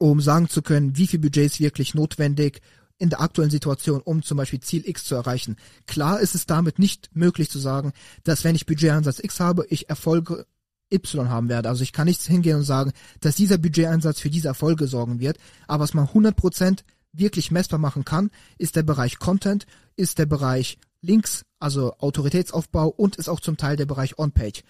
um 0.00 0.20
sagen 0.20 0.48
zu 0.48 0.62
können, 0.62 0.96
wie 0.96 1.06
viel 1.06 1.18
Budget 1.18 1.44
ist 1.44 1.60
wirklich 1.60 1.94
notwendig 1.94 2.62
in 2.96 3.10
der 3.10 3.20
aktuellen 3.20 3.50
Situation, 3.50 4.00
um 4.00 4.22
zum 4.22 4.38
Beispiel 4.38 4.60
Ziel 4.60 4.88
X 4.88 5.04
zu 5.04 5.14
erreichen. 5.14 5.56
Klar 5.86 6.20
ist 6.20 6.34
es 6.34 6.46
damit 6.46 6.78
nicht 6.78 7.10
möglich 7.14 7.50
zu 7.50 7.58
sagen, 7.58 7.92
dass 8.24 8.42
wenn 8.42 8.56
ich 8.56 8.66
Budgetansatz 8.66 9.18
X 9.22 9.40
habe, 9.40 9.66
ich 9.68 9.90
Erfolge 9.90 10.46
Y 10.90 11.28
haben 11.28 11.50
werde. 11.50 11.68
Also 11.68 11.82
ich 11.82 11.92
kann 11.92 12.06
nicht 12.06 12.22
hingehen 12.22 12.56
und 12.56 12.64
sagen, 12.64 12.92
dass 13.20 13.36
dieser 13.36 13.58
Budgeteinsatz 13.58 14.20
für 14.20 14.30
diese 14.30 14.48
Erfolge 14.48 14.86
sorgen 14.86 15.20
wird. 15.20 15.38
Aber 15.68 15.84
was 15.84 15.94
man 15.94 16.06
100% 16.06 16.80
wirklich 17.12 17.50
messbar 17.50 17.78
machen 17.78 18.04
kann, 18.04 18.30
ist 18.56 18.76
der 18.76 18.82
Bereich 18.82 19.18
Content, 19.18 19.66
ist 19.96 20.18
der 20.18 20.26
Bereich 20.26 20.78
Links, 21.02 21.44
also 21.58 21.94
Autoritätsaufbau 21.98 22.88
und 22.88 23.16
ist 23.16 23.28
auch 23.28 23.40
zum 23.40 23.58
Teil 23.58 23.76
der 23.76 23.86
Bereich 23.86 24.18
On-Page. 24.18 24.62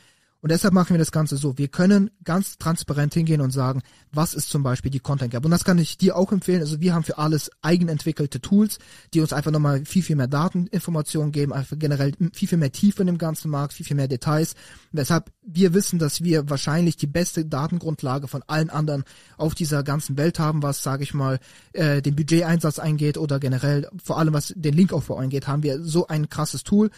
Und 0.43 0.51
deshalb 0.51 0.73
machen 0.73 0.91
wir 0.91 0.99
das 0.99 1.13
Ganze 1.13 1.37
so. 1.37 1.59
Wir 1.59 1.69
können 1.69 2.11
ganz 2.25 2.57
transparent 2.57 3.13
hingehen 3.13 3.43
und 3.43 3.51
sagen, 3.51 3.83
was 4.11 4.33
ist 4.33 4.49
zum 4.49 4.63
Beispiel 4.63 4.91
die 4.91 5.01
Content 5.01 5.33
Gap. 5.33 5.45
Und 5.45 5.51
das 5.51 5.65
kann 5.65 5.79
ich 5.79 5.99
dir 5.99 6.17
auch 6.17 6.33
empfehlen. 6.33 6.61
Also 6.61 6.81
wir 6.81 6.95
haben 6.95 7.05
für 7.05 7.19
alles 7.19 7.51
eigenentwickelte 7.61 8.41
Tools, 8.41 8.79
die 9.13 9.21
uns 9.21 9.35
einfach 9.35 9.51
nochmal 9.51 9.85
viel, 9.85 10.03
viel 10.03 10.17
mehr 10.17 10.29
Dateninformationen 10.29 11.31
geben, 11.31 11.53
einfach 11.53 11.79
generell 11.79 12.13
viel, 12.33 12.49
viel 12.49 12.59
mehr 12.59 12.73
Tiefe 12.73 13.03
in 13.03 13.07
dem 13.07 13.19
ganzen 13.19 13.51
Markt, 13.51 13.75
viel, 13.75 13.85
viel 13.85 13.97
mehr 13.97 14.09
Details. 14.09 14.55
Weshalb 14.93 15.31
wir 15.43 15.75
wissen, 15.75 15.99
dass 15.99 16.23
wir 16.23 16.49
wahrscheinlich 16.49 16.97
die 16.97 17.07
beste 17.07 17.45
Datengrundlage 17.45 18.27
von 18.27 18.43
allen 18.47 18.71
anderen 18.71 19.05
auf 19.37 19.55
dieser 19.55 19.83
ganzen 19.83 20.17
Welt 20.17 20.39
haben, 20.39 20.63
was, 20.63 20.83
sage 20.83 21.03
ich 21.03 21.13
mal, 21.13 21.39
äh, 21.75 22.01
den 22.01 22.17
Budgeteinsatz 22.17 22.79
eingeht 22.79 23.19
oder 23.19 23.41
generell 23.41 23.89
vor 24.03 24.19
allem 24.19 24.33
was 24.33 24.55
den 24.57 24.75
Linkaufbau 24.75 25.19
eingeht, 25.19 25.49
haben 25.49 25.63
wir 25.63 25.83
so 25.83 26.07
ein 26.07 26.31
krasses 26.31 26.65
Tool 26.65 26.91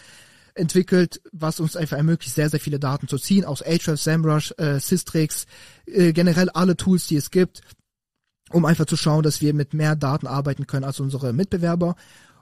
entwickelt, 0.54 1.20
was 1.32 1.60
uns 1.60 1.76
einfach 1.76 1.96
ermöglicht, 1.96 2.34
sehr, 2.34 2.50
sehr 2.50 2.60
viele 2.60 2.78
Daten 2.78 3.08
zu 3.08 3.18
ziehen 3.18 3.44
aus 3.44 3.62
Ahrefs, 3.62 4.04
SEMrush, 4.04 4.54
äh, 4.58 4.78
Systrix, 4.78 5.46
äh, 5.86 6.12
generell 6.12 6.50
alle 6.50 6.76
Tools, 6.76 7.06
die 7.06 7.16
es 7.16 7.30
gibt, 7.30 7.62
um 8.50 8.64
einfach 8.64 8.86
zu 8.86 8.96
schauen, 8.96 9.22
dass 9.22 9.40
wir 9.40 9.54
mit 9.54 9.74
mehr 9.74 9.96
Daten 9.96 10.26
arbeiten 10.26 10.66
können 10.66 10.84
als 10.84 11.00
unsere 11.00 11.32
Mitbewerber. 11.32 11.96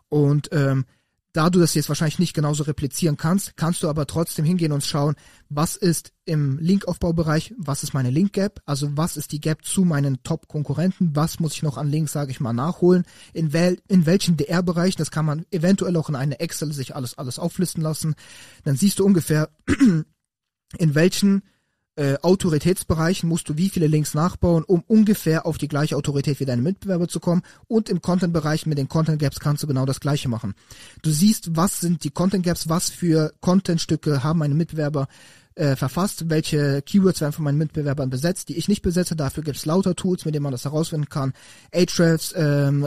Und 0.08 0.48
ähm, 0.52 0.86
da 1.32 1.48
du 1.50 1.60
das 1.60 1.74
jetzt 1.74 1.88
wahrscheinlich 1.88 2.18
nicht 2.18 2.34
genauso 2.34 2.64
replizieren 2.64 3.16
kannst, 3.16 3.56
kannst 3.56 3.82
du 3.82 3.88
aber 3.88 4.06
trotzdem 4.06 4.44
hingehen 4.44 4.72
und 4.72 4.84
schauen, 4.84 5.14
was 5.48 5.76
ist 5.76 6.12
im 6.24 6.58
Linkaufbaubereich, 6.58 7.54
was 7.56 7.82
ist 7.82 7.94
meine 7.94 8.10
Link 8.10 8.32
Gap, 8.32 8.60
also 8.66 8.96
was 8.96 9.16
ist 9.16 9.32
die 9.32 9.40
Gap 9.40 9.64
zu 9.64 9.84
meinen 9.84 10.22
Top-Konkurrenten, 10.22 11.14
was 11.14 11.38
muss 11.40 11.54
ich 11.54 11.62
noch 11.62 11.76
an 11.78 11.88
Links, 11.88 12.12
sage 12.12 12.30
ich 12.30 12.40
mal, 12.40 12.52
nachholen, 12.52 13.04
in, 13.32 13.52
wel 13.52 13.78
in 13.88 14.06
welchen 14.06 14.36
DR-Bereichen, 14.36 14.98
das 14.98 15.10
kann 15.10 15.26
man 15.26 15.44
eventuell 15.50 15.96
auch 15.96 16.08
in 16.08 16.16
eine 16.16 16.40
Excel 16.40 16.72
sich 16.72 16.96
alles, 16.96 17.16
alles 17.16 17.38
auflisten 17.38 17.82
lassen, 17.82 18.14
dann 18.64 18.76
siehst 18.76 18.98
du 18.98 19.04
ungefähr, 19.04 19.50
in 20.78 20.94
welchen 20.94 21.42
äh, 22.00 22.16
Autoritätsbereichen 22.22 23.28
musst 23.28 23.50
du 23.50 23.58
wie 23.58 23.68
viele 23.68 23.86
Links 23.86 24.14
nachbauen, 24.14 24.64
um 24.64 24.82
ungefähr 24.86 25.44
auf 25.44 25.58
die 25.58 25.68
gleiche 25.68 25.98
Autorität 25.98 26.40
wie 26.40 26.46
deine 26.46 26.62
Mitbewerber 26.62 27.08
zu 27.08 27.20
kommen. 27.20 27.42
Und 27.68 27.90
im 27.90 28.00
Content-Bereich 28.00 28.64
mit 28.64 28.78
den 28.78 28.88
Content 28.88 29.20
Gaps 29.20 29.38
kannst 29.38 29.62
du 29.62 29.66
genau 29.66 29.84
das 29.84 30.00
gleiche 30.00 30.30
machen. 30.30 30.54
Du 31.02 31.10
siehst, 31.10 31.56
was 31.56 31.80
sind 31.80 32.02
die 32.02 32.10
Content 32.10 32.42
Gaps, 32.42 32.70
was 32.70 32.88
für 32.88 33.34
Content-Stücke 33.42 34.24
haben 34.24 34.38
meine 34.38 34.54
Mitbewerber 34.54 35.08
äh, 35.56 35.76
verfasst, 35.76 36.30
welche 36.30 36.80
Keywords 36.80 37.20
werden 37.20 37.32
von 37.32 37.44
meinen 37.44 37.58
Mitbewerbern 37.58 38.08
besetzt, 38.08 38.48
die 38.48 38.56
ich 38.56 38.68
nicht 38.68 38.80
besetze. 38.80 39.14
Dafür 39.14 39.42
gibt's 39.42 39.66
lauter 39.66 39.94
Tools, 39.94 40.24
mit 40.24 40.34
denen 40.34 40.44
man 40.44 40.52
das 40.52 40.64
herausfinden 40.64 41.10
kann. 41.10 41.34
Ahrefs, 41.70 42.32
ähm, 42.34 42.86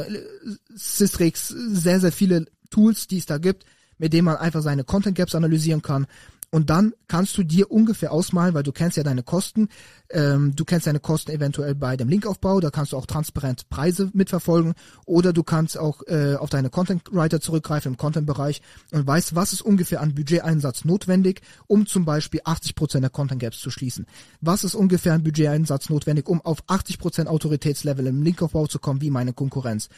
Systrix, 0.74 1.50
sehr, 1.50 2.00
sehr 2.00 2.12
viele 2.12 2.48
Tools, 2.72 3.05
die 3.05 3.20
es 3.20 3.27
da 3.27 3.38
gibt, 3.38 3.65
mit 4.00 4.12
denen 4.12 4.25
man 4.25 4.38
einfach 4.38 4.63
seine 4.63 4.84
Content 4.84 5.15
Gaps 5.15 5.36
analysieren 5.36 5.84
kann. 5.84 6.08
Und 6.53 6.69
dann 6.69 6.93
kannst 7.07 7.36
du 7.39 7.41
dir 7.41 7.72
ungefähr 7.72 8.12
ausmalen, 8.12 8.53
weil 8.53 8.62
du 8.62 8.72
kennst 8.72 8.95
ja 8.95 9.01
deine 9.01 9.24
Kosten, 9.24 9.69
ähm, 10.12 10.55
du 10.55 10.65
kennst 10.65 10.86
deine 10.86 11.00
Kosten 11.00 11.31
eventuell 11.31 11.74
bei 11.74 11.98
dem 11.98 12.10
Linkaufbau, 12.10 12.60
da 12.60 12.69
kannst 12.69 12.91
du 12.91 12.98
auch 12.98 13.07
transparent 13.07 13.69
Preise 13.69 14.12
mitverfolgen 14.13 14.75
oder 15.07 15.33
du 15.33 15.41
kannst 15.41 15.79
auch 15.79 16.03
äh, 16.05 16.36
auf 16.36 16.51
deine 16.51 16.69
Content 16.69 17.12
Writer 17.12 17.41
zurückgreifen 17.41 17.93
im 17.93 17.98
Content-Bereich 17.98 18.62
und 18.91 19.07
weißt, 19.07 19.33
was 19.33 19.51
ist 19.51 19.63
ungefähr 19.63 20.00
an 20.00 20.13
Budgeteinsatz 20.13 20.86
notwendig, 20.86 21.41
um 21.65 21.88
zum 21.88 22.05
Beispiel 22.05 22.41
80% 22.41 23.00
der 23.00 23.10
Content 23.10 23.41
Gaps 23.41 23.60
zu 23.60 23.72
schließen. 23.72 24.05
Was 24.39 24.63
ist 24.63 24.75
ungefähr 24.75 25.13
an 25.13 25.24
Budgeteinsatz 25.24 25.89
notwendig, 25.89 26.29
um 26.29 26.39
auf 26.39 26.63
80% 26.65 27.25
Autoritätslevel 27.25 28.05
im 28.05 28.22
Linkaufbau 28.22 28.67
zu 28.67 28.77
kommen, 28.77 29.01
wie 29.01 29.10
meine 29.10 29.33
Konkurrenz. 29.33 29.89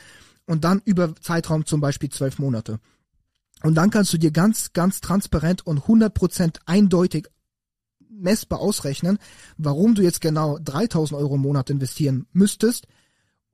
Und 0.46 0.64
dann 0.64 0.82
über 0.86 1.16
Zeitraum 1.20 1.66
zum 1.66 1.82
Beispiel 1.82 2.08
zwölf 2.08 2.40
Monate. 2.40 2.80
Und 3.66 3.74
dann 3.74 3.90
kannst 3.90 4.14
du 4.14 4.20
dir 4.20 4.30
ganz, 4.30 4.74
ganz 4.74 5.02
transparent 5.02 5.66
und 5.66 5.86
100% 5.86 6.58
eindeutig 6.68 7.26
messbar 8.08 8.60
ausrechnen, 8.60 9.18
warum 9.58 9.96
du 9.96 10.04
jetzt 10.04 10.22
genau 10.22 10.60
3000 10.64 11.20
Euro 11.20 11.34
im 11.34 11.42
Monat 11.42 11.72
investieren 11.72 12.28
müsstest, 12.32 12.86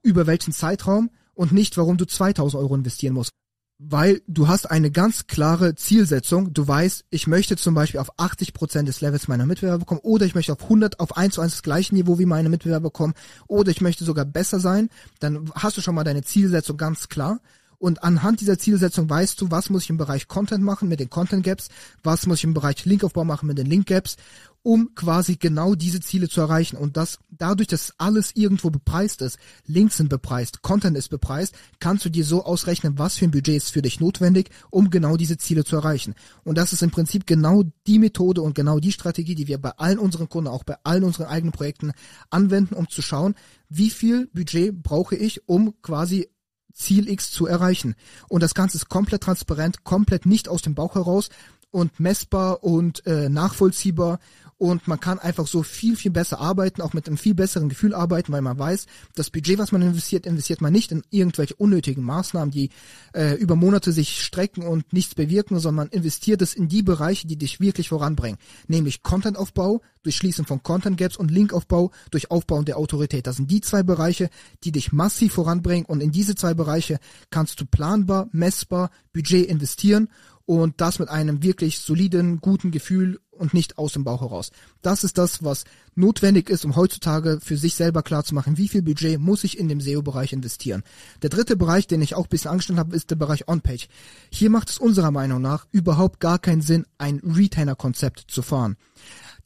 über 0.03 0.27
welchen 0.27 0.51
Zeitraum 0.51 1.11
und 1.33 1.53
nicht, 1.53 1.77
warum 1.77 1.95
du 1.95 2.03
2000 2.03 2.61
Euro 2.61 2.75
investieren 2.75 3.13
musst. 3.13 3.31
Weil 3.77 4.21
du 4.27 4.49
hast 4.49 4.69
eine 4.69 4.91
ganz 4.91 5.27
klare 5.27 5.75
Zielsetzung. 5.75 6.53
Du 6.53 6.67
weißt, 6.67 7.05
ich 7.09 7.27
möchte 7.27 7.55
zum 7.55 7.73
Beispiel 7.73 8.01
auf 8.01 8.11
80 8.19 8.53
Prozent 8.53 8.89
des 8.89 8.99
Levels 8.99 9.29
meiner 9.29 9.45
Mitbewerber 9.45 9.85
kommen 9.85 10.01
oder 10.03 10.25
ich 10.25 10.35
möchte 10.35 10.51
auf 10.51 10.61
100, 10.61 10.99
auf 10.99 11.15
1 11.15 11.35
zu 11.35 11.41
1 11.41 11.53
das 11.53 11.63
gleiche 11.63 11.95
Niveau 11.95 12.19
wie 12.19 12.25
meine 12.25 12.49
Mitbewerber 12.49 12.91
kommen 12.91 13.13
oder 13.47 13.71
ich 13.71 13.79
möchte 13.79 14.03
sogar 14.03 14.25
besser 14.25 14.59
sein. 14.59 14.89
Dann 15.19 15.49
hast 15.55 15.77
du 15.77 15.81
schon 15.81 15.95
mal 15.95 16.03
deine 16.03 16.21
Zielsetzung 16.21 16.75
ganz 16.75 17.07
klar 17.07 17.39
und 17.81 18.03
anhand 18.03 18.41
dieser 18.41 18.59
Zielsetzung 18.59 19.09
weißt 19.09 19.41
du, 19.41 19.49
was 19.49 19.71
muss 19.71 19.83
ich 19.83 19.89
im 19.89 19.97
Bereich 19.97 20.27
Content 20.27 20.63
machen 20.63 20.87
mit 20.87 20.99
den 20.99 21.09
Content 21.09 21.43
Gaps, 21.43 21.69
was 22.03 22.27
muss 22.27 22.37
ich 22.37 22.43
im 22.43 22.53
Bereich 22.53 22.85
Linkaufbau 22.85 23.25
machen 23.25 23.47
mit 23.47 23.57
den 23.57 23.65
Link 23.65 23.87
Gaps, 23.87 24.17
um 24.61 24.93
quasi 24.93 25.37
genau 25.37 25.73
diese 25.73 25.99
Ziele 25.99 26.29
zu 26.29 26.41
erreichen. 26.41 26.77
Und 26.77 26.95
das 26.95 27.17
dadurch, 27.31 27.67
dass 27.67 27.95
alles 27.97 28.35
irgendwo 28.35 28.69
bepreist 28.69 29.23
ist, 29.23 29.39
Links 29.65 29.97
sind 29.97 30.09
bepreist, 30.09 30.61
Content 30.61 30.95
ist 30.95 31.09
bepreist, 31.09 31.55
kannst 31.79 32.05
du 32.05 32.09
dir 32.09 32.23
so 32.23 32.45
ausrechnen, 32.45 32.99
was 32.99 33.17
für 33.17 33.25
ein 33.25 33.31
Budget 33.31 33.55
ist 33.55 33.71
für 33.71 33.81
dich 33.81 33.99
notwendig, 33.99 34.51
um 34.69 34.91
genau 34.91 35.17
diese 35.17 35.37
Ziele 35.37 35.63
zu 35.63 35.75
erreichen. 35.75 36.13
Und 36.43 36.59
das 36.59 36.73
ist 36.73 36.83
im 36.83 36.91
Prinzip 36.91 37.25
genau 37.25 37.63
die 37.87 37.97
Methode 37.97 38.43
und 38.43 38.53
genau 38.53 38.79
die 38.79 38.91
Strategie, 38.91 39.33
die 39.33 39.47
wir 39.47 39.57
bei 39.57 39.71
allen 39.71 39.97
unseren 39.97 40.29
Kunden, 40.29 40.49
auch 40.49 40.63
bei 40.63 40.75
allen 40.83 41.03
unseren 41.03 41.25
eigenen 41.25 41.51
Projekten 41.51 41.93
anwenden, 42.29 42.75
um 42.75 42.87
zu 42.87 43.01
schauen, 43.01 43.33
wie 43.69 43.89
viel 43.89 44.27
Budget 44.27 44.83
brauche 44.83 45.15
ich, 45.15 45.49
um 45.49 45.73
quasi 45.81 46.27
Ziel 46.73 47.09
X 47.09 47.31
zu 47.31 47.47
erreichen. 47.47 47.95
Und 48.29 48.43
das 48.43 48.53
Ganze 48.53 48.77
ist 48.77 48.89
komplett 48.89 49.23
transparent, 49.23 49.83
komplett 49.83 50.25
nicht 50.25 50.49
aus 50.49 50.61
dem 50.61 50.75
Bauch 50.75 50.95
heraus 50.95 51.29
und 51.71 51.99
messbar 51.99 52.63
und 52.63 53.05
äh, 53.05 53.29
nachvollziehbar 53.29 54.19
und 54.61 54.87
man 54.87 54.99
kann 54.99 55.17
einfach 55.17 55.47
so 55.47 55.63
viel, 55.63 55.95
viel 55.95 56.11
besser 56.11 56.39
arbeiten, 56.39 56.83
auch 56.83 56.93
mit 56.93 57.07
einem 57.07 57.17
viel 57.17 57.33
besseren 57.33 57.67
Gefühl 57.67 57.95
arbeiten, 57.95 58.31
weil 58.31 58.43
man 58.43 58.59
weiß, 58.59 58.85
das 59.15 59.31
Budget, 59.31 59.57
was 59.57 59.71
man 59.71 59.81
investiert, 59.81 60.27
investiert 60.27 60.61
man 60.61 60.71
nicht 60.71 60.91
in 60.91 61.01
irgendwelche 61.09 61.55
unnötigen 61.55 62.03
Maßnahmen, 62.03 62.51
die 62.51 62.69
äh, 63.15 63.33
über 63.37 63.55
Monate 63.55 63.91
sich 63.91 64.21
strecken 64.21 64.61
und 64.61 64.93
nichts 64.93 65.15
bewirken, 65.15 65.57
sondern 65.57 65.87
man 65.87 65.89
investiert 65.89 66.43
es 66.43 66.53
in 66.53 66.67
die 66.67 66.83
Bereiche, 66.83 67.25
die 67.25 67.37
dich 67.37 67.59
wirklich 67.59 67.89
voranbringen, 67.89 68.37
nämlich 68.67 69.01
Contentaufbau 69.01 69.81
durch 70.03 70.15
Schließen 70.15 70.45
von 70.45 70.61
Content 70.61 70.95
Gaps 70.95 71.17
und 71.17 71.31
Linkaufbau 71.31 71.89
durch 72.11 72.29
Aufbauen 72.29 72.65
der 72.65 72.77
Autorität. 72.77 73.25
Das 73.25 73.37
sind 73.37 73.49
die 73.49 73.61
zwei 73.61 73.81
Bereiche, 73.81 74.29
die 74.63 74.71
dich 74.71 74.91
massiv 74.91 75.33
voranbringen 75.33 75.87
und 75.87 76.01
in 76.01 76.11
diese 76.11 76.35
zwei 76.35 76.53
Bereiche 76.53 76.99
kannst 77.31 77.59
du 77.61 77.65
planbar, 77.65 78.29
messbar 78.31 78.91
Budget 79.11 79.47
investieren 79.47 80.07
und 80.45 80.81
das 80.81 80.99
mit 80.99 81.09
einem 81.09 81.43
wirklich 81.43 81.79
soliden, 81.79 82.41
guten 82.41 82.71
Gefühl 82.71 83.19
und 83.41 83.53
nicht 83.53 83.77
aus 83.77 83.93
dem 83.93 84.03
Bauch 84.03 84.21
heraus. 84.21 84.51
Das 84.81 85.03
ist 85.03 85.17
das, 85.17 85.43
was 85.43 85.65
notwendig 85.95 86.49
ist, 86.49 86.63
um 86.63 86.75
heutzutage 86.75 87.39
für 87.41 87.57
sich 87.57 87.75
selber 87.75 88.03
klarzumachen, 88.03 88.57
wie 88.57 88.67
viel 88.67 88.83
Budget 88.83 89.19
muss 89.19 89.43
ich 89.43 89.57
in 89.57 89.67
dem 89.67 89.81
SEO-Bereich 89.81 90.31
investieren. 90.31 90.83
Der 91.21 91.29
dritte 91.29 91.57
Bereich, 91.57 91.87
den 91.87 92.01
ich 92.01 92.15
auch 92.15 92.25
ein 92.25 92.29
bisschen 92.29 92.51
angestellt 92.51 92.79
habe, 92.79 92.95
ist 92.95 93.09
der 93.09 93.15
Bereich 93.17 93.47
On-Page. 93.47 93.87
Hier 94.29 94.49
macht 94.49 94.69
es 94.69 94.77
unserer 94.77 95.11
Meinung 95.11 95.41
nach 95.41 95.65
überhaupt 95.71 96.19
gar 96.19 96.39
keinen 96.39 96.61
Sinn, 96.61 96.85
ein 96.97 97.19
Retainer-Konzept 97.19 98.25
zu 98.27 98.41
fahren. 98.43 98.77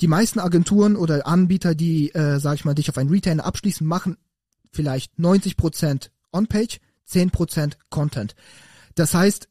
Die 0.02 0.08
meisten 0.08 0.40
Agenturen 0.40 0.98
oder 0.98 1.26
Anbieter, 1.26 1.74
die, 1.74 2.14
äh, 2.14 2.40
sag 2.40 2.56
ich 2.56 2.66
mal, 2.66 2.76
dich 2.76 2.90
auf 2.90 2.98
einen 2.98 3.10
Retainer 3.10 3.46
abschließen, 3.46 3.88
machen 3.88 4.18
vielleicht 4.72 5.18
90% 5.18 6.10
On-Page, 6.34 6.80
10% 7.10 7.78
Content. 7.90 8.36
Das 8.96 9.14
heißt, 9.14 9.48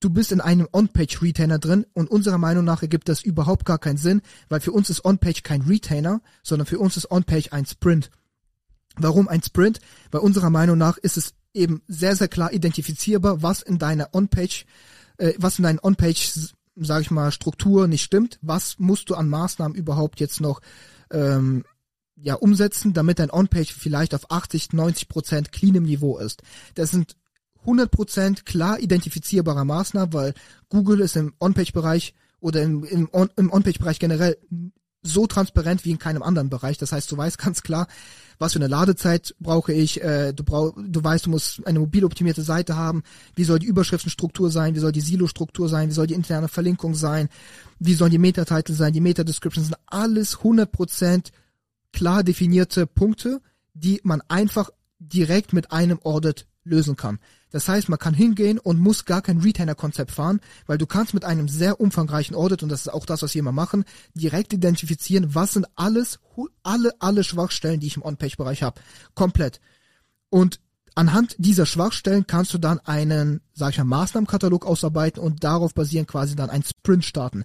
du 0.00 0.10
bist 0.10 0.32
in 0.32 0.40
einem 0.40 0.68
On-Page-Retainer 0.72 1.58
drin 1.58 1.86
und 1.92 2.10
unserer 2.10 2.38
Meinung 2.38 2.64
nach 2.64 2.82
ergibt 2.82 3.08
das 3.08 3.22
überhaupt 3.22 3.64
gar 3.64 3.78
keinen 3.78 3.96
Sinn, 3.96 4.22
weil 4.48 4.60
für 4.60 4.72
uns 4.72 4.90
ist 4.90 5.04
On-Page 5.04 5.42
kein 5.42 5.62
Retainer, 5.62 6.20
sondern 6.42 6.66
für 6.66 6.78
uns 6.78 6.96
ist 6.96 7.10
On-Page 7.10 7.52
ein 7.52 7.66
Sprint. 7.66 8.10
Warum 8.96 9.28
ein 9.28 9.42
Sprint? 9.42 9.80
Weil 10.10 10.22
unserer 10.22 10.50
Meinung 10.50 10.78
nach 10.78 10.96
ist 10.98 11.16
es 11.16 11.34
eben 11.54 11.82
sehr, 11.88 12.16
sehr 12.16 12.28
klar 12.28 12.52
identifizierbar, 12.52 13.42
was 13.42 13.62
in 13.62 13.78
deiner 13.78 14.14
On-Page, 14.14 14.66
äh, 15.18 15.34
was 15.38 15.58
in 15.58 15.64
deiner 15.64 15.84
On-Page, 15.84 16.52
sag 16.76 17.02
ich 17.02 17.10
mal, 17.10 17.32
Struktur 17.32 17.88
nicht 17.88 18.02
stimmt. 18.02 18.38
Was 18.42 18.78
musst 18.78 19.10
du 19.10 19.14
an 19.14 19.28
Maßnahmen 19.28 19.76
überhaupt 19.76 20.20
jetzt 20.20 20.40
noch 20.40 20.60
ähm, 21.10 21.64
ja, 22.16 22.34
umsetzen, 22.34 22.92
damit 22.94 23.18
dein 23.18 23.30
On-Page 23.30 23.72
vielleicht 23.72 24.14
auf 24.14 24.30
80, 24.30 24.72
90 24.72 25.08
Prozent 25.08 25.52
cleanem 25.52 25.84
Niveau 25.84 26.18
ist. 26.18 26.42
Das 26.74 26.90
sind 26.90 27.16
100% 27.66 28.44
klar 28.44 28.80
identifizierbare 28.80 29.64
Maßnahmen, 29.64 30.12
weil 30.12 30.34
Google 30.68 31.00
ist 31.00 31.16
im 31.16 31.34
On-Page-Bereich 31.40 32.14
oder 32.40 32.62
im, 32.62 32.84
im 32.84 33.08
On-Page-Bereich 33.12 33.98
generell 33.98 34.36
so 35.06 35.26
transparent 35.26 35.84
wie 35.84 35.90
in 35.90 35.98
keinem 35.98 36.22
anderen 36.22 36.50
Bereich. 36.50 36.78
Das 36.78 36.92
heißt, 36.92 37.10
du 37.10 37.16
weißt 37.16 37.38
ganz 37.38 37.62
klar, 37.62 37.86
was 38.38 38.52
für 38.52 38.58
eine 38.58 38.68
Ladezeit 38.68 39.34
brauche 39.40 39.72
ich. 39.72 40.02
Äh, 40.02 40.32
du, 40.32 40.44
brauch, 40.44 40.74
du 40.76 41.02
weißt, 41.02 41.26
du 41.26 41.30
musst 41.30 41.66
eine 41.66 41.78
mobil 41.78 42.04
optimierte 42.04 42.42
Seite 42.42 42.76
haben. 42.76 43.02
Wie 43.34 43.44
soll 43.44 43.58
die 43.58 43.66
Überschriftenstruktur 43.66 44.50
sein? 44.50 44.74
Wie 44.74 44.80
soll 44.80 44.92
die 44.92 45.00
Silo-Struktur 45.00 45.68
sein? 45.68 45.88
Wie 45.88 45.94
soll 45.94 46.06
die 46.06 46.14
interne 46.14 46.48
Verlinkung 46.48 46.94
sein? 46.94 47.28
Wie 47.78 47.94
sollen 47.94 48.10
die 48.10 48.18
Meta-Titel 48.18 48.74
sein? 48.74 48.92
Die 48.92 49.00
Meta-Descriptions 49.00 49.68
sind 49.68 49.78
alles 49.86 50.38
100% 50.38 51.30
klar 51.92 52.22
definierte 52.24 52.86
Punkte, 52.86 53.40
die 53.74 54.00
man 54.02 54.22
einfach 54.28 54.70
direkt 54.98 55.52
mit 55.52 55.72
einem 55.72 56.00
Audit 56.02 56.46
lösen 56.64 56.96
kann. 56.96 57.18
Das 57.56 57.70
heißt, 57.70 57.88
man 57.88 57.98
kann 57.98 58.12
hingehen 58.12 58.58
und 58.58 58.78
muss 58.78 59.06
gar 59.06 59.22
kein 59.22 59.38
Retainer-Konzept 59.38 60.10
fahren, 60.10 60.40
weil 60.66 60.76
du 60.76 60.84
kannst 60.84 61.14
mit 61.14 61.24
einem 61.24 61.48
sehr 61.48 61.80
umfangreichen 61.80 62.36
Audit, 62.36 62.62
und 62.62 62.68
das 62.68 62.82
ist 62.82 62.92
auch 62.92 63.06
das, 63.06 63.22
was 63.22 63.32
wir 63.32 63.38
immer 63.38 63.50
machen, 63.50 63.86
direkt 64.12 64.52
identifizieren, 64.52 65.34
was 65.34 65.54
sind 65.54 65.64
alles, 65.74 66.18
alle, 66.62 66.92
alle 66.98 67.24
Schwachstellen, 67.24 67.80
die 67.80 67.86
ich 67.86 67.96
im 67.96 68.02
On-Page-Bereich 68.02 68.62
habe. 68.62 68.78
Komplett. 69.14 69.62
Und 70.28 70.60
anhand 70.94 71.34
dieser 71.38 71.64
Schwachstellen 71.64 72.26
kannst 72.26 72.52
du 72.52 72.58
dann 72.58 72.78
einen, 72.80 73.40
sag 73.54 73.70
ich 73.70 73.78
mal, 73.78 73.84
Maßnahmenkatalog 73.84 74.66
ausarbeiten 74.66 75.22
und 75.22 75.42
darauf 75.42 75.72
basieren 75.72 76.06
quasi 76.06 76.36
dann 76.36 76.50
ein 76.50 76.62
Sprint 76.62 77.06
starten. 77.06 77.44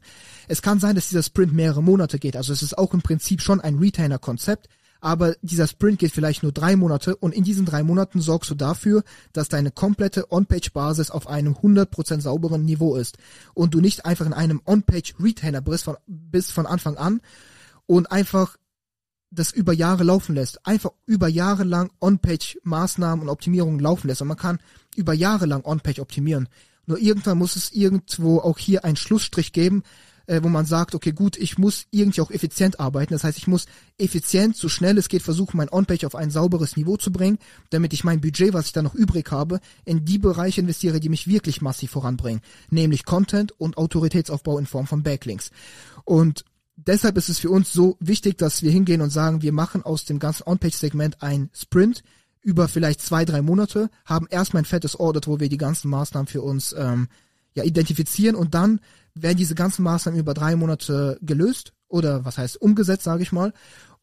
Es 0.50 0.62
kann 0.62 0.82
sein, 0.82 0.96
dass 0.96 1.08
dieser 1.08 1.24
Sprint 1.24 1.53
mehrere 1.53 1.82
Monate 1.82 2.20
geht. 2.20 2.36
Also 2.36 2.51
es 2.51 2.63
ist 2.63 2.77
auch 2.77 2.94
im 2.94 3.01
Prinzip 3.01 3.39
schon 3.39 3.62
ein 3.62 3.77
Retainer-Konzept 3.77 4.68
aber 5.01 5.36
dieser 5.41 5.67
Sprint 5.67 6.00
geht 6.00 6.12
vielleicht 6.12 6.43
nur 6.43 6.51
drei 6.51 6.75
Monate 6.75 7.15
und 7.15 7.34
in 7.34 7.43
diesen 7.43 7.65
drei 7.65 7.84
Monaten 7.84 8.22
sorgst 8.22 8.51
du 8.51 8.55
dafür, 8.55 9.03
dass 9.34 9.50
deine 9.50 9.72
komplette 9.72 10.31
On-Page-Basis 10.31 11.10
auf 11.10 11.27
einem 11.27 11.53
100% 11.53 12.22
sauberen 12.22 12.63
Niveau 12.63 12.96
ist 12.96 13.17
und 13.55 13.74
du 13.74 13.81
nicht 13.81 14.05
einfach 14.05 14.27
in 14.27 14.34
einem 14.34 14.62
On-Page-Retainer 14.63 15.62
bist 15.62 15.86
von, 15.86 15.98
bist 16.05 16.51
von 16.51 16.67
Anfang 16.67 16.98
an 16.98 17.20
und 17.88 18.12
einfach 18.12 18.58
das 19.31 19.51
über 19.51 19.74
Jahre 19.74 20.03
laufen 20.03 20.36
lässt, 20.36 20.65
einfach 20.67 20.91
über 21.05 21.27
Jahre 21.27 21.63
lang 21.63 21.89
On-Page-Maßnahmen 22.00 23.24
und 23.24 23.29
Optimierungen 23.29 23.79
laufen 23.79 24.08
lässt 24.08 24.22
und 24.22 24.27
man 24.27 24.38
kann 24.38 24.60
über 24.96 25.13
Jahre 25.13 25.48
lang 25.48 25.65
On-Page 25.65 26.00
optimieren. 26.00 26.48
Nur 26.86 27.00
irgendwann 27.00 27.38
muss 27.38 27.55
es 27.55 27.72
irgendwo 27.72 28.39
auch 28.39 28.60
hier 28.60 28.86
einen 28.86 28.98
Schlussstrich 28.98 29.51
geben, 29.51 29.84
äh, 30.32 30.42
wo 30.44 30.48
man 30.48 30.66
sagt, 30.66 30.96
okay, 30.96 31.12
gut, 31.12 31.36
ich 31.36 31.58
muss 31.58 31.88
irgendwie 31.92 32.22
auch 32.22 32.32
effizient 32.32 32.80
arbeiten. 32.80 33.14
Das 33.14 33.26
heißt, 33.26 33.38
ich 33.38 33.48
muss 33.48 33.66
effizient, 33.98 34.56
so 34.56 34.70
schnell 34.70 34.98
es 34.98 35.10
geht, 35.10 35.24
versuchen, 35.24 35.58
mein 35.58 35.70
On-Page 35.70 36.06
auf 36.06 36.16
ein 36.16 36.32
sauberes 36.32 36.78
Niveau 36.78 36.96
zu 36.96 37.12
bringen, 37.12 37.38
damit 37.70 37.92
ich 37.92 38.06
mein 38.06 38.22
Budget, 38.22 38.54
was 38.54 38.68
ich 38.68 38.72
da 38.72 38.82
noch 38.82 38.96
übrig 38.96 39.30
habe, 39.30 39.60
in 39.84 40.06
die 40.06 40.20
Bereiche 40.20 40.62
investiere, 40.62 41.02
die 41.02 41.10
mich 41.10 41.28
wirklich 41.28 41.62
massiv 41.62 41.92
voranbringen. 41.92 42.42
Nämlich 42.70 43.04
Content 43.04 43.52
und 43.60 43.78
Autoritätsaufbau 43.78 44.58
in 44.58 44.66
Form 44.66 44.88
von 44.88 45.04
Backlinks. 45.04 45.52
Und 46.06 46.46
deshalb 46.78 47.18
ist 47.18 47.28
es 47.28 47.40
für 47.40 47.50
uns 47.50 47.74
so 47.74 47.98
wichtig, 48.00 48.38
dass 48.38 48.62
wir 48.62 48.72
hingehen 48.72 49.02
und 49.02 49.10
sagen, 49.10 49.42
wir 49.42 49.52
machen 49.52 49.84
aus 49.84 50.06
dem 50.06 50.18
ganzen 50.18 50.44
On-Page-Segment 50.48 51.22
ein 51.22 51.50
Sprint 51.54 52.04
über 52.42 52.70
vielleicht 52.70 53.02
zwei, 53.02 53.26
drei 53.26 53.42
Monate, 53.42 53.90
haben 54.06 54.28
erstmal 54.30 54.62
ein 54.62 54.66
fettes 54.66 54.98
Audit, 54.98 55.28
wo 55.28 55.42
wir 55.42 55.50
die 55.50 55.58
ganzen 55.58 55.90
Maßnahmen 55.90 56.28
für 56.28 56.42
uns 56.42 56.74
ähm, 56.78 57.10
ja, 57.55 57.63
identifizieren 57.63 58.36
und 58.36 58.53
dann 58.53 58.79
werden 59.13 59.38
diese 59.38 59.55
ganzen 59.55 59.84
Maßnahmen 59.84 60.20
über 60.20 60.34
drei 60.34 60.55
Monate 60.55 61.17
gelöst 61.22 61.74
oder 61.88 62.24
was 62.25 62.38
heißt 62.38 62.62
umgesetzt, 62.62 63.03
sage 63.03 63.24
ich 63.24 63.31
mal. 63.31 63.53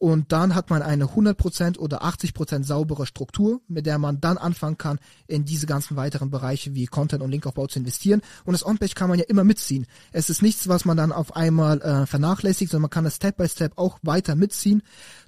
Und 0.01 0.31
dann 0.31 0.55
hat 0.55 0.71
man 0.71 0.81
eine 0.81 1.07
100% 1.07 1.77
oder 1.77 2.05
80% 2.05 2.63
saubere 2.63 3.05
Struktur, 3.05 3.61
mit 3.67 3.85
der 3.85 3.99
man 3.99 4.21
dann 4.21 4.39
anfangen 4.39 4.79
kann, 4.79 5.01
in 5.27 5.45
diese 5.45 5.67
ganzen 5.67 5.97
weiteren 5.97 6.31
Bereiche 6.31 6.73
wie 6.77 6.87
Content 6.87 7.21
und 7.21 7.33
Linkaufbau 7.33 7.67
zu 7.67 7.81
investieren. 7.81 8.23
Und 8.45 8.53
das 8.53 8.65
On-Page 8.65 8.95
kann 8.95 9.09
man 9.09 9.19
ja 9.19 9.25
immer 9.25 9.43
mitziehen. 9.43 9.87
Es 10.13 10.31
ist 10.31 10.41
nichts, 10.41 10.69
was 10.69 10.85
man 10.85 10.97
dann 10.97 11.11
auf 11.11 11.35
einmal 11.35 11.83
äh, 11.83 12.07
vernachlässigt, 12.07 12.71
sondern 12.71 12.83
man 12.83 12.91
kann 12.91 13.07
es 13.07 13.17
Step 13.17 13.39
by 13.39 13.49
Step 13.49 13.73
auch 13.77 13.99
weiter 14.03 14.37
mitziehen. 14.37 14.83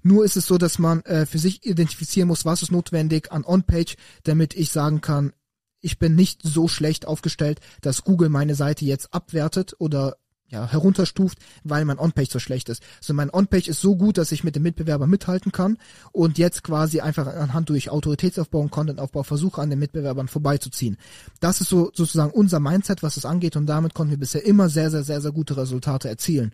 Nur 0.05 0.25
ist 0.25 0.37
es 0.37 0.47
so, 0.47 0.57
dass 0.57 0.79
man 0.79 1.01
äh, 1.01 1.27
für 1.27 1.41
sich 1.41 1.67
identifizieren 1.67 2.29
muss, 2.29 2.45
was 2.45 2.63
ist 2.63 2.71
notwendig 2.71 3.33
an 3.33 3.45
On-Page, 3.45 3.97
damit 4.23 4.55
ich 4.55 4.71
sagen 4.71 5.01
kann, 5.01 5.33
ich 5.81 5.99
bin 5.99 6.15
nicht 6.15 6.43
so 6.43 6.69
schlecht 6.69 7.07
aufgestellt, 7.07 7.61
dass 7.81 8.05
Google 8.05 8.29
meine 8.29 8.55
Seite 8.55 8.85
jetzt 8.85 9.13
abwertet 9.13 9.75
oder 9.79 10.17
ja, 10.51 10.67
herunterstuft, 10.67 11.39
weil 11.63 11.85
mein 11.85 11.99
On-Page 11.99 12.31
so 12.31 12.39
schlecht 12.41 12.69
ist. 12.69 12.83
Also 12.99 13.15
mein 13.15 13.31
On-Page 13.31 13.69
ist 13.69 13.81
so 13.81 13.97
gut, 13.97 14.19
dass 14.19 14.33
ich 14.33 14.43
mit 14.43 14.57
dem 14.57 14.65
Mitbewerber 14.65 15.07
mithalten 15.07 15.53
kann 15.53 15.79
und 16.13 16.39
jetzt 16.39 16.65
quasi 16.65 17.01
einfach 17.01 17.29
anhand 17.29 17.69
durch 17.69 17.91
Autoritätsaufbau 17.91 18.61
und 18.61 18.71
Content-Aufbau 18.71 19.23
versuche, 19.23 19.63
an 19.63 19.71
den 19.71 19.79
Mitbewerbern 19.79 20.29
vorbeizuziehen. 20.29 20.97
Das 21.39 21.61
ist 21.61 21.69
so 21.69 21.93
sozusagen 21.95 22.33
unser 22.33 22.59
Mindset, 22.59 23.03
was 23.03 23.17
es 23.17 23.25
angeht 23.25 23.57
und 23.57 23.67
damit 23.67 23.95
konnten 23.95 24.11
wir 24.11 24.19
bisher 24.19 24.45
immer 24.45 24.69
sehr, 24.69 24.91
sehr, 24.91 25.05
sehr, 25.05 25.21
sehr 25.21 25.33
gute 25.33 25.57
Resultate 25.57 26.09
erzielen. 26.09 26.53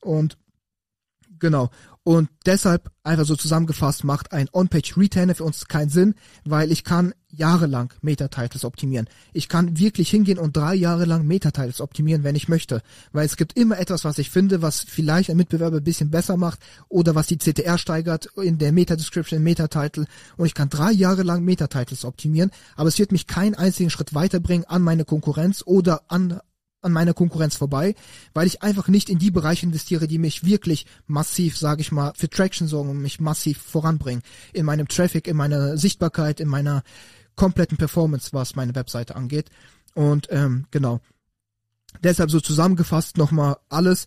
Und 0.00 0.38
genau. 1.38 1.70
Und 2.06 2.28
deshalb 2.46 2.92
einfach 3.02 3.24
so 3.24 3.34
zusammengefasst 3.34 4.04
macht 4.04 4.32
ein 4.32 4.48
On-Page-Retainer 4.52 5.34
für 5.34 5.42
uns 5.42 5.66
keinen 5.66 5.88
Sinn, 5.88 6.14
weil 6.44 6.70
ich 6.70 6.84
kann 6.84 7.12
jahrelang 7.26 7.92
Meta-Titles 8.00 8.64
optimieren. 8.64 9.08
Ich 9.32 9.48
kann 9.48 9.76
wirklich 9.76 10.08
hingehen 10.08 10.38
und 10.38 10.56
drei 10.56 10.76
Jahre 10.76 11.04
lang 11.04 11.26
Meta-Titles 11.26 11.80
optimieren, 11.80 12.22
wenn 12.22 12.36
ich 12.36 12.48
möchte. 12.48 12.80
Weil 13.10 13.26
es 13.26 13.36
gibt 13.36 13.58
immer 13.58 13.80
etwas, 13.80 14.04
was 14.04 14.18
ich 14.18 14.30
finde, 14.30 14.62
was 14.62 14.82
vielleicht 14.82 15.30
ein 15.30 15.36
Mitbewerber 15.36 15.78
ein 15.78 15.82
bisschen 15.82 16.12
besser 16.12 16.36
macht 16.36 16.60
oder 16.88 17.16
was 17.16 17.26
die 17.26 17.38
CTR 17.38 17.76
steigert 17.76 18.26
in 18.36 18.58
der 18.58 18.70
Meta-Description, 18.70 19.42
Meta-Title. 19.42 20.06
Und 20.36 20.46
ich 20.46 20.54
kann 20.54 20.68
drei 20.68 20.92
Jahre 20.92 21.24
lang 21.24 21.42
Meta-Titles 21.42 22.04
optimieren, 22.04 22.52
aber 22.76 22.88
es 22.88 23.00
wird 23.00 23.10
mich 23.10 23.26
keinen 23.26 23.56
einzigen 23.56 23.90
Schritt 23.90 24.14
weiterbringen 24.14 24.66
an 24.68 24.82
meine 24.82 25.04
Konkurrenz 25.04 25.64
oder 25.66 26.02
an 26.06 26.40
an 26.86 26.92
meiner 26.92 27.12
Konkurrenz 27.12 27.56
vorbei, 27.56 27.94
weil 28.32 28.46
ich 28.46 28.62
einfach 28.62 28.88
nicht 28.88 29.10
in 29.10 29.18
die 29.18 29.30
Bereiche 29.30 29.66
investiere, 29.66 30.06
die 30.06 30.18
mich 30.18 30.44
wirklich 30.44 30.86
massiv, 31.06 31.58
sage 31.58 31.82
ich 31.82 31.92
mal, 31.92 32.12
für 32.16 32.30
Traction 32.30 32.68
sorgen 32.68 32.90
und 32.90 33.02
mich 33.02 33.20
massiv 33.20 33.58
voranbringen. 33.58 34.22
In 34.52 34.64
meinem 34.64 34.88
Traffic, 34.88 35.26
in 35.26 35.36
meiner 35.36 35.76
Sichtbarkeit, 35.76 36.40
in 36.40 36.48
meiner 36.48 36.82
kompletten 37.34 37.76
Performance, 37.76 38.32
was 38.32 38.56
meine 38.56 38.74
Webseite 38.74 39.16
angeht. 39.16 39.50
Und 39.94 40.28
ähm, 40.30 40.66
genau. 40.70 41.00
Deshalb 42.02 42.30
so 42.30 42.40
zusammengefasst 42.40 43.16
nochmal 43.16 43.56
alles. 43.68 44.06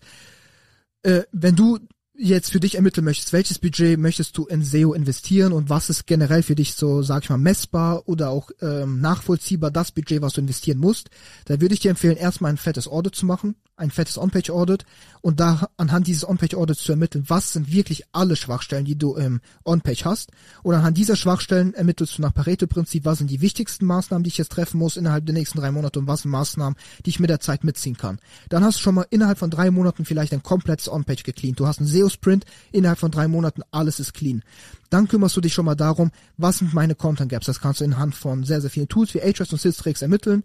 Äh, 1.02 1.22
wenn 1.32 1.56
du 1.56 1.78
jetzt 2.20 2.52
für 2.52 2.60
dich 2.60 2.74
ermitteln 2.74 3.04
möchtest, 3.04 3.32
welches 3.32 3.58
Budget 3.58 3.98
möchtest 3.98 4.36
du 4.36 4.46
in 4.46 4.62
SEO 4.62 4.92
investieren 4.92 5.52
und 5.52 5.70
was 5.70 5.88
ist 5.88 6.06
generell 6.06 6.42
für 6.42 6.54
dich 6.54 6.74
so, 6.74 7.02
sag 7.02 7.24
ich 7.24 7.30
mal, 7.30 7.38
messbar 7.38 8.02
oder 8.06 8.30
auch 8.30 8.50
ähm, 8.60 9.00
nachvollziehbar 9.00 9.70
das 9.70 9.90
Budget, 9.90 10.20
was 10.20 10.34
du 10.34 10.42
investieren 10.42 10.78
musst, 10.78 11.08
da 11.46 11.60
würde 11.60 11.74
ich 11.74 11.80
dir 11.80 11.90
empfehlen, 11.90 12.16
erstmal 12.16 12.50
ein 12.50 12.58
fettes 12.58 12.88
Audit 12.88 13.14
zu 13.14 13.24
machen, 13.24 13.56
ein 13.80 13.90
fettes 13.90 14.18
On-Page-Audit 14.18 14.84
und 15.22 15.40
da 15.40 15.68
anhand 15.78 16.06
dieses 16.06 16.28
On-Page-Audits 16.28 16.82
zu 16.82 16.92
ermitteln, 16.92 17.24
was 17.28 17.52
sind 17.52 17.72
wirklich 17.72 18.04
alle 18.12 18.36
Schwachstellen, 18.36 18.84
die 18.84 18.98
du 18.98 19.14
im 19.14 19.40
On-Page 19.64 20.04
hast. 20.04 20.30
Und 20.62 20.74
anhand 20.74 20.98
dieser 20.98 21.16
Schwachstellen 21.16 21.72
ermittelst 21.72 22.18
du 22.18 22.22
nach 22.22 22.34
Pareto-Prinzip, 22.34 23.06
was 23.06 23.18
sind 23.18 23.30
die 23.30 23.40
wichtigsten 23.40 23.86
Maßnahmen, 23.86 24.22
die 24.22 24.28
ich 24.28 24.38
jetzt 24.38 24.52
treffen 24.52 24.78
muss 24.78 24.98
innerhalb 24.98 25.24
der 25.24 25.34
nächsten 25.34 25.58
drei 25.58 25.70
Monate 25.70 25.98
und 25.98 26.06
was 26.06 26.22
sind 26.22 26.30
Maßnahmen, 26.30 26.78
die 27.04 27.10
ich 27.10 27.20
mit 27.20 27.30
der 27.30 27.40
Zeit 27.40 27.64
mitziehen 27.64 27.96
kann. 27.96 28.20
Dann 28.50 28.62
hast 28.62 28.78
du 28.78 28.82
schon 28.82 28.94
mal 28.94 29.06
innerhalb 29.08 29.38
von 29.38 29.50
drei 29.50 29.70
Monaten 29.70 30.04
vielleicht 30.04 30.34
ein 30.34 30.42
komplettes 30.42 30.90
On-Page 30.90 31.22
gecleant. 31.22 31.58
Du 31.58 31.66
hast 31.66 31.78
einen 31.78 31.88
SEO-Sprint, 32.10 32.44
innerhalb 32.72 32.98
von 32.98 33.10
drei 33.10 33.28
Monaten 33.28 33.62
alles 33.70 34.00
ist 34.00 34.14
clean. 34.14 34.42
Dann 34.90 35.08
kümmerst 35.08 35.36
du 35.36 35.40
dich 35.40 35.54
schon 35.54 35.64
mal 35.64 35.74
darum, 35.74 36.10
was 36.36 36.58
sind 36.58 36.74
meine 36.74 36.94
Content 36.94 37.30
Gaps. 37.30 37.46
Das 37.46 37.60
kannst 37.60 37.80
du 37.80 37.84
inhand 37.84 38.14
von 38.14 38.44
sehr, 38.44 38.60
sehr 38.60 38.70
vielen 38.70 38.88
Tools 38.88 39.14
wie 39.14 39.22
Ahrefs 39.22 39.52
und 39.52 39.60
Sistrix 39.60 40.02
ermitteln 40.02 40.44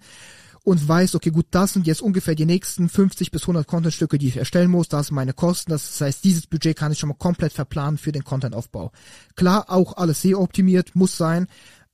und 0.66 0.88
weißt, 0.88 1.16
okay, 1.16 1.30
gut, 1.30 1.46
das 1.52 1.74
sind 1.74 1.86
jetzt 1.86 2.02
ungefähr 2.02 2.34
die 2.34 2.46
nächsten 2.46 2.90
50 2.90 3.32
bis 3.32 3.44
100 3.44 3.68
Contentstücke, 3.68 4.18
die 4.18 4.28
ich 4.28 4.38
erstellen 4.38 4.72
muss, 4.72 4.90
das 4.90 5.08
sind 5.08 5.16
meine 5.16 5.34
Kosten, 5.34 5.72
das 5.72 6.02
heißt, 6.02 6.24
dieses 6.24 6.48
Budget 6.48 6.76
kann 6.76 6.92
ich 6.92 7.00
schon 7.00 7.10
mal 7.10 7.16
komplett 7.16 7.54
verplanen 7.54 8.00
für 8.00 8.12
den 8.12 8.24
Contentaufbau. 8.24 8.92
Klar, 9.36 9.70
auch 9.70 9.96
alles 9.96 10.24
SEO 10.24 10.42
optimiert, 10.42 10.96
muss 10.96 11.18
sein. 11.18 11.48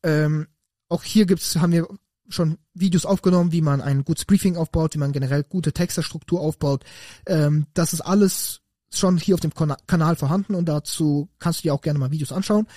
Ähm, 0.04 0.48
auch 0.88 1.04
hier 1.04 1.26
gibt's, 1.26 1.58
haben 1.58 1.74
wir 1.74 1.88
schon 2.30 2.58
Videos 2.74 3.06
aufgenommen, 3.06 3.52
wie 3.52 3.62
man 3.62 3.82
ein 3.82 4.06
gutes 4.06 4.24
Briefing 4.24 4.56
aufbaut, 4.56 4.96
wie 4.96 5.00
man 5.00 5.12
generell 5.12 5.43
gute 5.43 5.74
Texterstruktur 5.74 6.39
aufbaut. 6.39 6.86
Ähm, 7.26 7.67
das 7.74 7.91
ist 7.91 8.02
alles 8.02 8.61
schon 8.93 9.17
hier 9.17 9.36
auf 9.36 9.41
dem 9.41 9.54
Kanal 9.54 10.15
vorhanden 10.15 10.56
und 10.56 10.65
dazu 10.65 11.30
kannst 11.39 11.60
du 11.60 11.63
dir 11.63 11.73
auch 11.73 11.82
gerne 11.82 11.99
mal 11.99 12.12
Videos 12.12 12.32
anschauen. 12.32 12.67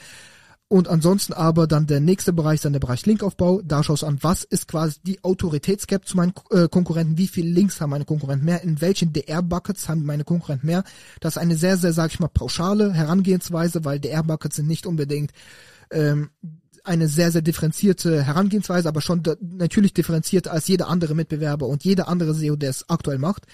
Und 0.69 0.89
ansonsten 0.89 1.35
aber 1.35 1.67
dann 1.67 1.87
der 1.87 2.01
nächste 2.01 2.33
Bereich, 2.33 2.63
dann 2.63 2.73
der 2.73 2.81
Bereich 2.81 3.05
Linkaufbau. 3.05 3.61
Da 3.63 3.85
schaust 3.85 4.03
du 4.03 4.07
an, 4.07 4.19
was 4.23 4.45
ist 4.45 4.67
quasi 4.67 4.99
die 5.03 5.23
Autoritätsgap 5.23 6.07
zu 6.07 6.17
meinen 6.17 6.33
äh, 6.51 6.69
Konkurrenten, 6.69 7.19
wie 7.19 7.29
viele 7.29 7.51
Links 7.51 7.81
haben 7.81 7.91
meine 7.91 8.07
Konkurrenten 8.07 8.47
mehr, 8.47 8.63
in 8.63 8.81
welchen 8.81 9.13
DR-Buckets 9.13 9.89
haben 9.89 10.05
meine 10.05 10.25
Konkurrenten 10.25 10.67
mehr. 10.67 10.83
Das 11.21 11.37
ist 11.37 11.43
eine 11.43 11.57
sehr, 11.57 11.77
sehr, 11.77 11.93
sag 11.93 12.13
ich 12.13 12.19
mal, 12.19 12.29
pauschale 12.29 12.93
Herangehensweise, 12.93 13.85
weil 13.85 14.01
DR-Buckets 14.01 14.57
sind 14.57 14.67
nicht 14.67 14.87
unbedingt 14.87 15.33
ähm, 15.91 16.31
eine 16.83 17.09
sehr, 17.09 17.31
sehr 17.31 17.43
differenzierte 17.43 18.23
Herangehensweise, 18.23 18.89
aber 18.89 19.01
schon 19.01 19.23
natürlich 19.41 19.95
differenzierter 19.95 20.53
als 20.53 20.67
jeder 20.67 20.89
andere 20.89 21.15
Mitbewerber 21.15 21.67
und 21.67 21.85
jeder 21.85 22.09
andere 22.09 22.35
SEO, 22.35 22.57
der 22.57 22.71
es 22.71 22.89
aktuell 22.89 23.19
macht 23.19 23.45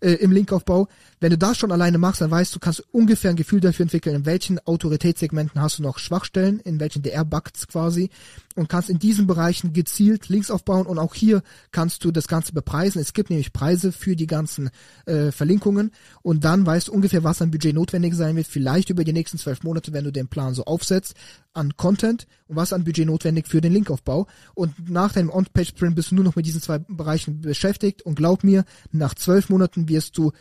äh, 0.00 0.12
im 0.14 0.32
Linkaufbau. 0.32 0.88
Wenn 1.22 1.30
du 1.30 1.38
das 1.38 1.56
schon 1.56 1.70
alleine 1.70 1.98
machst, 1.98 2.20
dann 2.20 2.32
weißt 2.32 2.52
du, 2.52 2.58
kannst 2.58 2.82
ungefähr 2.90 3.30
ein 3.30 3.36
Gefühl 3.36 3.60
dafür 3.60 3.84
entwickeln, 3.84 4.16
in 4.16 4.26
welchen 4.26 4.58
Autoritätssegmenten 4.58 5.62
hast 5.62 5.78
du 5.78 5.84
noch 5.84 6.00
Schwachstellen, 6.00 6.58
in 6.58 6.80
welchen 6.80 7.02
DR-Bugs 7.02 7.68
quasi 7.68 8.10
und 8.56 8.68
kannst 8.68 8.90
in 8.90 8.98
diesen 8.98 9.28
Bereichen 9.28 9.72
gezielt 9.72 10.28
Links 10.28 10.50
aufbauen 10.50 10.84
und 10.84 10.98
auch 10.98 11.14
hier 11.14 11.42
kannst 11.70 12.04
du 12.04 12.10
das 12.10 12.26
Ganze 12.26 12.52
bepreisen. 12.52 13.00
Es 13.00 13.12
gibt 13.12 13.30
nämlich 13.30 13.52
Preise 13.52 13.92
für 13.92 14.16
die 14.16 14.26
ganzen 14.26 14.70
äh, 15.06 15.30
Verlinkungen 15.30 15.92
und 16.22 16.42
dann 16.42 16.66
weißt 16.66 16.88
du 16.88 16.92
ungefähr, 16.92 17.22
was 17.22 17.40
an 17.40 17.52
Budget 17.52 17.72
notwendig 17.72 18.14
sein 18.14 18.34
wird, 18.34 18.48
vielleicht 18.48 18.90
über 18.90 19.04
die 19.04 19.12
nächsten 19.12 19.38
zwölf 19.38 19.62
Monate, 19.62 19.92
wenn 19.92 20.02
du 20.02 20.10
den 20.10 20.26
Plan 20.26 20.54
so 20.54 20.64
aufsetzt, 20.64 21.14
an 21.52 21.76
Content 21.76 22.26
und 22.48 22.56
was 22.56 22.72
an 22.72 22.82
Budget 22.82 23.06
notwendig 23.06 23.46
für 23.46 23.60
den 23.60 23.72
Linkaufbau. 23.72 24.26
Und 24.54 24.90
nach 24.90 25.12
deinem 25.12 25.30
On-Page-Sprint 25.30 25.94
bist 25.94 26.10
du 26.10 26.16
nur 26.16 26.24
noch 26.24 26.34
mit 26.34 26.46
diesen 26.46 26.60
zwei 26.60 26.78
Bereichen 26.78 27.42
beschäftigt 27.42 28.02
und 28.02 28.16
glaub 28.16 28.42
mir, 28.42 28.64
nach 28.90 29.14
zwölf 29.14 29.50
Monaten 29.50 29.88
wirst 29.88 30.18
du 30.18 30.32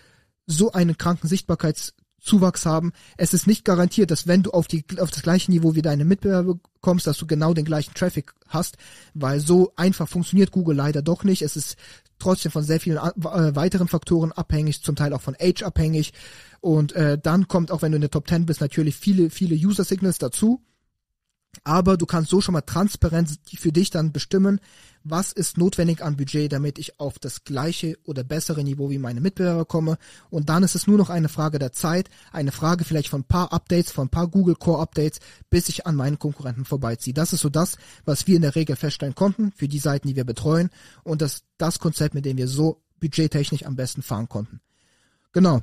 so 0.45 0.71
einen 0.71 0.97
kranken 0.97 1.27
Sichtbarkeitszuwachs 1.27 2.65
haben. 2.65 2.91
Es 3.17 3.34
ist 3.34 3.47
nicht 3.47 3.65
garantiert, 3.65 4.12
dass 4.12 4.27
wenn 4.27 4.43
du 4.43 4.51
auf, 4.51 4.67
die, 4.67 4.86
auf 4.99 5.12
das 5.12 5.23
gleiche 5.23 5.51
Niveau 5.51 5.75
wie 5.75 5.82
deine 5.82 6.06
Mitbewerber 6.06 6.60
kommst, 6.82 7.08
dass 7.08 7.17
du 7.17 7.27
genau 7.27 7.54
den 7.54 7.65
gleichen 7.65 7.93
Traffic 7.93 8.34
hast, 8.47 8.77
weil 9.13 9.39
so 9.39 9.73
einfach 9.75 10.08
funktioniert 10.08 10.51
Google 10.51 10.75
leider 10.75 11.01
doch 11.01 11.23
nicht. 11.23 11.41
Es 11.41 11.56
ist 11.56 11.77
trotzdem 12.19 12.51
von 12.51 12.63
sehr 12.63 12.80
vielen 12.80 12.97
äh, 12.97 13.56
weiteren 13.56 13.88
Faktoren 13.88 14.32
abhängig, 14.32 14.84
zum 14.84 14.95
Teil 14.95 15.13
auch 15.13 15.21
von 15.21 15.36
Age 15.39 15.63
abhängig. 15.63 16.13
Und 16.60 16.93
äh, 16.93 17.17
dann 17.17 17.47
kommt 17.47 17.71
auch, 17.71 17.82
wenn 17.82 17.91
du 17.91 17.95
in 17.95 18.01
der 18.01 18.12
Top 18.12 18.27
10 18.27 18.45
bist, 18.45 18.62
natürlich 18.62 18.95
viele, 18.95 19.30
viele 19.30 19.56
User 19.56 19.84
Signals 19.84 20.19
dazu. 20.19 20.62
Aber 21.64 21.98
du 21.98 22.06
kannst 22.06 22.30
so 22.30 22.42
schon 22.42 22.54
mal 22.54 22.62
transparent 22.62 23.40
für 23.46 23.72
dich 23.72 23.90
dann 23.90 24.12
bestimmen, 24.12 24.60
was 25.04 25.32
ist 25.32 25.58
notwendig 25.58 26.04
an 26.04 26.16
Budget, 26.16 26.52
damit 26.52 26.78
ich 26.80 27.00
auf 27.00 27.20
das 27.20 27.44
gleiche 27.44 27.98
oder 28.04 28.24
bessere 28.24 28.64
Niveau 28.64 28.90
wie 28.90 29.00
meine 29.00 29.22
Mitbewerber 29.22 29.66
komme. 29.66 29.98
Und 30.30 30.50
dann 30.50 30.64
ist 30.64 30.76
es 30.76 30.88
nur 30.88 30.98
noch 30.98 31.10
eine 31.10 31.30
Frage 31.30 31.60
der 31.60 31.72
Zeit, 31.72 32.10
eine 32.32 32.52
Frage 32.52 32.84
vielleicht 32.84 33.10
von 33.10 33.22
ein 33.22 33.28
paar 33.28 33.52
Updates, 33.52 33.92
von 33.92 34.08
ein 34.08 34.12
paar 34.12 34.28
Google 34.28 34.56
Core 34.56 34.82
Updates, 34.82 35.20
bis 35.50 35.70
ich 35.70 35.86
an 35.86 35.96
meinen 35.96 36.20
Konkurrenten 36.20 36.66
vorbeiziehe. 36.66 37.14
Das 37.14 37.34
ist 37.34 37.42
so 37.42 37.50
das, 37.50 37.78
was 38.06 38.28
wir 38.28 38.36
in 38.36 38.44
der 38.44 38.56
Regel 38.56 38.76
feststellen 38.76 39.16
konnten 39.16 39.52
für 39.52 39.68
die 39.68 39.80
Seiten, 39.80 40.08
die 40.08 40.16
wir 40.16 40.26
betreuen. 40.26 40.70
Und 41.04 41.22
das, 41.22 41.44
das 41.58 41.80
Konzept, 41.80 42.14
mit 42.14 42.26
dem 42.26 42.38
wir 42.38 42.48
so 42.48 42.82
budgettechnisch 43.00 43.66
am 43.66 43.76
besten 43.76 44.04
fahren 44.04 44.30
konnten. 44.30 44.62
Genau. 45.32 45.62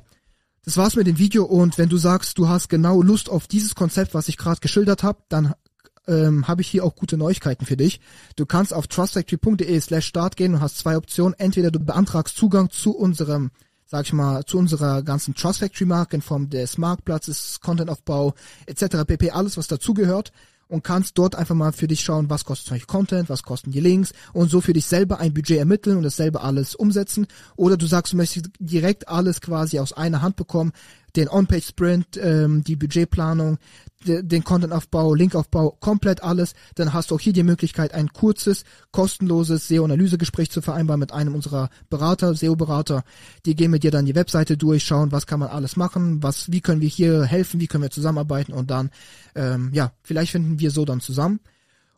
Das 0.65 0.75
war's 0.75 0.95
mit 0.95 1.07
dem 1.07 1.17
Video 1.17 1.45
und 1.45 1.77
wenn 1.77 1.89
du 1.89 1.97
sagst, 1.97 2.37
du 2.37 2.49
hast 2.49 2.67
genau 2.67 3.01
Lust 3.01 3.29
auf 3.29 3.47
dieses 3.47 3.75
Konzept, 3.75 4.13
was 4.13 4.27
ich 4.27 4.37
gerade 4.37 4.59
geschildert 4.59 5.03
habe, 5.03 5.23
dann 5.29 5.53
ähm, 6.07 6.47
habe 6.47 6.61
ich 6.61 6.67
hier 6.67 6.83
auch 6.83 6.95
gute 6.95 7.17
Neuigkeiten 7.17 7.65
für 7.65 7.77
dich. 7.77 7.99
Du 8.35 8.45
kannst 8.45 8.73
auf 8.73 8.87
trustfactory.de 8.87 9.79
slash 9.79 10.05
start 10.05 10.37
gehen 10.37 10.55
und 10.55 10.61
hast 10.61 10.77
zwei 10.77 10.97
Optionen. 10.97 11.35
Entweder 11.37 11.71
du 11.71 11.79
beantragst 11.79 12.35
Zugang 12.35 12.69
zu 12.69 12.95
unserem 12.95 13.51
sag 13.85 14.05
ich 14.05 14.13
mal, 14.13 14.45
zu 14.45 14.59
unserer 14.59 15.01
ganzen 15.01 15.33
Trust 15.33 15.61
Factory 15.61 15.85
Marke 15.85 16.15
in 16.15 16.21
Form 16.21 16.47
des 16.51 16.77
Marktplatzes, 16.77 17.59
Contentaufbau 17.59 18.35
etc. 18.67 18.97
pp. 19.07 19.31
alles 19.31 19.57
was 19.57 19.67
dazugehört 19.67 20.31
und 20.67 20.83
kannst 20.83 21.17
dort 21.17 21.35
einfach 21.35 21.55
mal 21.55 21.73
für 21.73 21.87
dich 21.87 22.01
schauen, 22.01 22.29
was 22.29 22.45
kostet 22.45 22.67
zum 22.67 22.75
Beispiel 22.75 22.87
Content, 22.87 23.29
was 23.29 23.43
kosten 23.43 23.71
die 23.71 23.79
Links 23.79 24.13
und 24.31 24.49
so 24.49 24.61
für 24.61 24.73
dich 24.73 24.85
selber 24.85 25.19
ein 25.19 25.33
Budget 25.33 25.57
ermitteln 25.57 25.97
und 25.97 26.03
dasselbe 26.03 26.41
alles 26.41 26.75
umsetzen. 26.75 27.25
Oder 27.55 27.75
du 27.75 27.87
sagst, 27.87 28.13
du 28.13 28.17
möchtest 28.17 28.51
direkt 28.59 29.07
alles 29.07 29.41
quasi 29.41 29.79
aus 29.79 29.93
einer 29.93 30.21
Hand 30.21 30.35
bekommen, 30.35 30.71
den 31.15 31.29
On-Page-Sprint, 31.29 32.17
ähm, 32.21 32.63
die 32.63 32.75
Budgetplanung, 32.75 33.57
den 34.05 34.43
Content-Aufbau, 34.43 35.13
Linkaufbau, 35.13 35.71
komplett 35.79 36.23
alles, 36.23 36.53
dann 36.75 36.93
hast 36.93 37.11
du 37.11 37.15
auch 37.15 37.19
hier 37.19 37.33
die 37.33 37.43
Möglichkeit, 37.43 37.93
ein 37.93 38.13
kurzes, 38.13 38.63
kostenloses 38.91 39.67
SEO-Analysegespräch 39.67 40.49
zu 40.49 40.61
vereinbaren 40.61 40.99
mit 40.99 41.11
einem 41.11 41.35
unserer 41.35 41.69
Berater, 41.89 42.33
SEO-Berater. 42.33 43.03
Die 43.45 43.55
gehen 43.55 43.71
mit 43.71 43.83
dir 43.83 43.91
dann 43.91 44.05
die 44.05 44.15
Webseite 44.15 44.55
durch, 44.55 44.85
schauen, 44.85 45.11
was 45.11 45.27
kann 45.27 45.39
man 45.39 45.49
alles 45.49 45.75
machen, 45.75 46.23
was, 46.23 46.51
wie 46.51 46.61
können 46.61 46.81
wir 46.81 46.87
hier 46.87 47.25
helfen, 47.25 47.59
wie 47.59 47.67
können 47.67 47.83
wir 47.83 47.91
zusammenarbeiten 47.91 48.53
und 48.53 48.71
dann, 48.71 48.89
ähm, 49.35 49.71
ja, 49.73 49.91
vielleicht 50.01 50.31
finden 50.31 50.59
wir 50.59 50.71
so 50.71 50.85
dann 50.85 51.01
zusammen. 51.01 51.41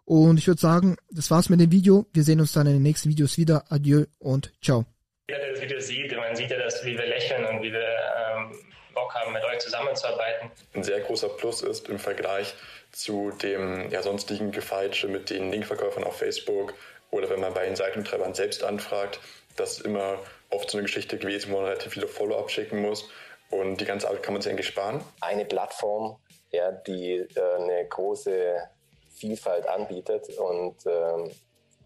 Und 0.04 0.38
ich 0.38 0.48
würde 0.48 0.60
sagen, 0.60 0.98
das 1.12 1.32
war's 1.32 1.50
mit 1.50 1.60
dem 1.60 1.72
Video. 1.72 2.08
Wir 2.14 2.24
sehen 2.24 2.42
uns 2.42 2.52
dann 2.52 2.68
in 2.68 2.74
den 2.74 2.82
nächsten 2.82 3.10
Videos 3.10 3.38
wieder. 3.38 3.72
Adieu 3.72 4.06
und 4.20 4.52
ciao. 4.62 4.86
Jeder, 5.30 5.40
der 5.40 5.52
das 5.52 5.62
Video 5.62 5.80
sieht, 5.80 6.16
man 6.16 6.36
sieht 6.36 6.52
ja, 6.52 6.58
dass, 6.58 6.84
wie 6.84 6.98
wir 6.98 7.06
lächeln 7.06 7.46
und 7.46 7.62
wie 7.62 7.72
wir 7.72 7.88
ähm, 8.36 8.56
Bock 8.94 9.14
haben, 9.14 9.32
mit 9.32 9.44
euch 9.44 9.60
zusammenzuarbeiten. 9.60 10.52
Ein 10.74 10.84
sehr 10.84 11.00
großer 11.00 11.30
Plus 11.30 11.62
ist 11.62 11.88
im 11.90 12.00
Vergleich 12.00 12.54
zu 12.92 13.32
dem 13.32 13.90
ja, 13.90 14.02
sonstigen 14.02 14.52
Gefeitsche 14.52 15.08
mit 15.08 15.30
den 15.30 15.52
Linkverkäufern 15.52 16.04
auf 16.04 16.18
Facebook 16.18 16.74
oder 17.12 17.30
wenn 17.30 17.40
man 17.40 17.54
bei 17.54 17.66
den 17.66 17.76
Seitentreibern 17.76 18.34
selbst 18.34 18.64
anfragt, 18.64 19.20
das 19.56 19.74
ist 19.74 19.86
immer 19.86 20.20
oft 20.50 20.70
so 20.70 20.78
eine 20.78 20.86
Geschichte 20.86 21.18
gewesen, 21.18 21.52
wo 21.52 21.58
man 21.58 21.66
relativ 21.66 21.94
viele 21.94 22.08
Follow-up 22.08 22.50
schicken 22.50 22.82
muss. 22.82 23.10
Und 23.50 23.82
die 23.82 23.86
ganze 23.86 24.08
Arbeit 24.08 24.24
kann 24.24 24.34
man 24.34 24.42
sich 24.42 24.52
eigentlich 24.52 24.68
sparen. 24.68 25.04
Eine 25.20 25.44
Plattform, 25.44 26.18
ja, 26.52 26.72
die 26.72 27.16
äh, 27.16 27.56
eine 27.60 27.86
große 27.88 28.62
Vielfalt 29.14 29.68
anbietet 29.68 30.30
und 30.38 30.78
ähm, 30.86 31.32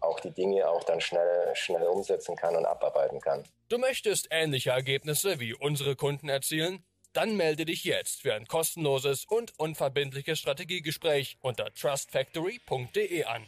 auch 0.00 0.20
die 0.20 0.30
Dinge 0.30 0.68
auch 0.68 0.84
dann 0.84 1.00
schnell, 1.00 1.54
schnell 1.54 1.86
umsetzen 1.86 2.36
kann 2.36 2.56
und 2.56 2.66
abarbeiten 2.66 3.20
kann. 3.20 3.44
Du 3.68 3.78
möchtest 3.78 4.28
ähnliche 4.30 4.70
Ergebnisse 4.70 5.40
wie 5.40 5.54
unsere 5.54 5.96
Kunden 5.96 6.28
erzielen? 6.28 6.84
Dann 7.12 7.36
melde 7.36 7.64
dich 7.64 7.84
jetzt 7.84 8.22
für 8.22 8.34
ein 8.34 8.46
kostenloses 8.46 9.24
und 9.24 9.58
unverbindliches 9.58 10.38
Strategiegespräch 10.38 11.38
unter 11.40 11.72
trustfactory.de 11.72 13.24
an. 13.24 13.46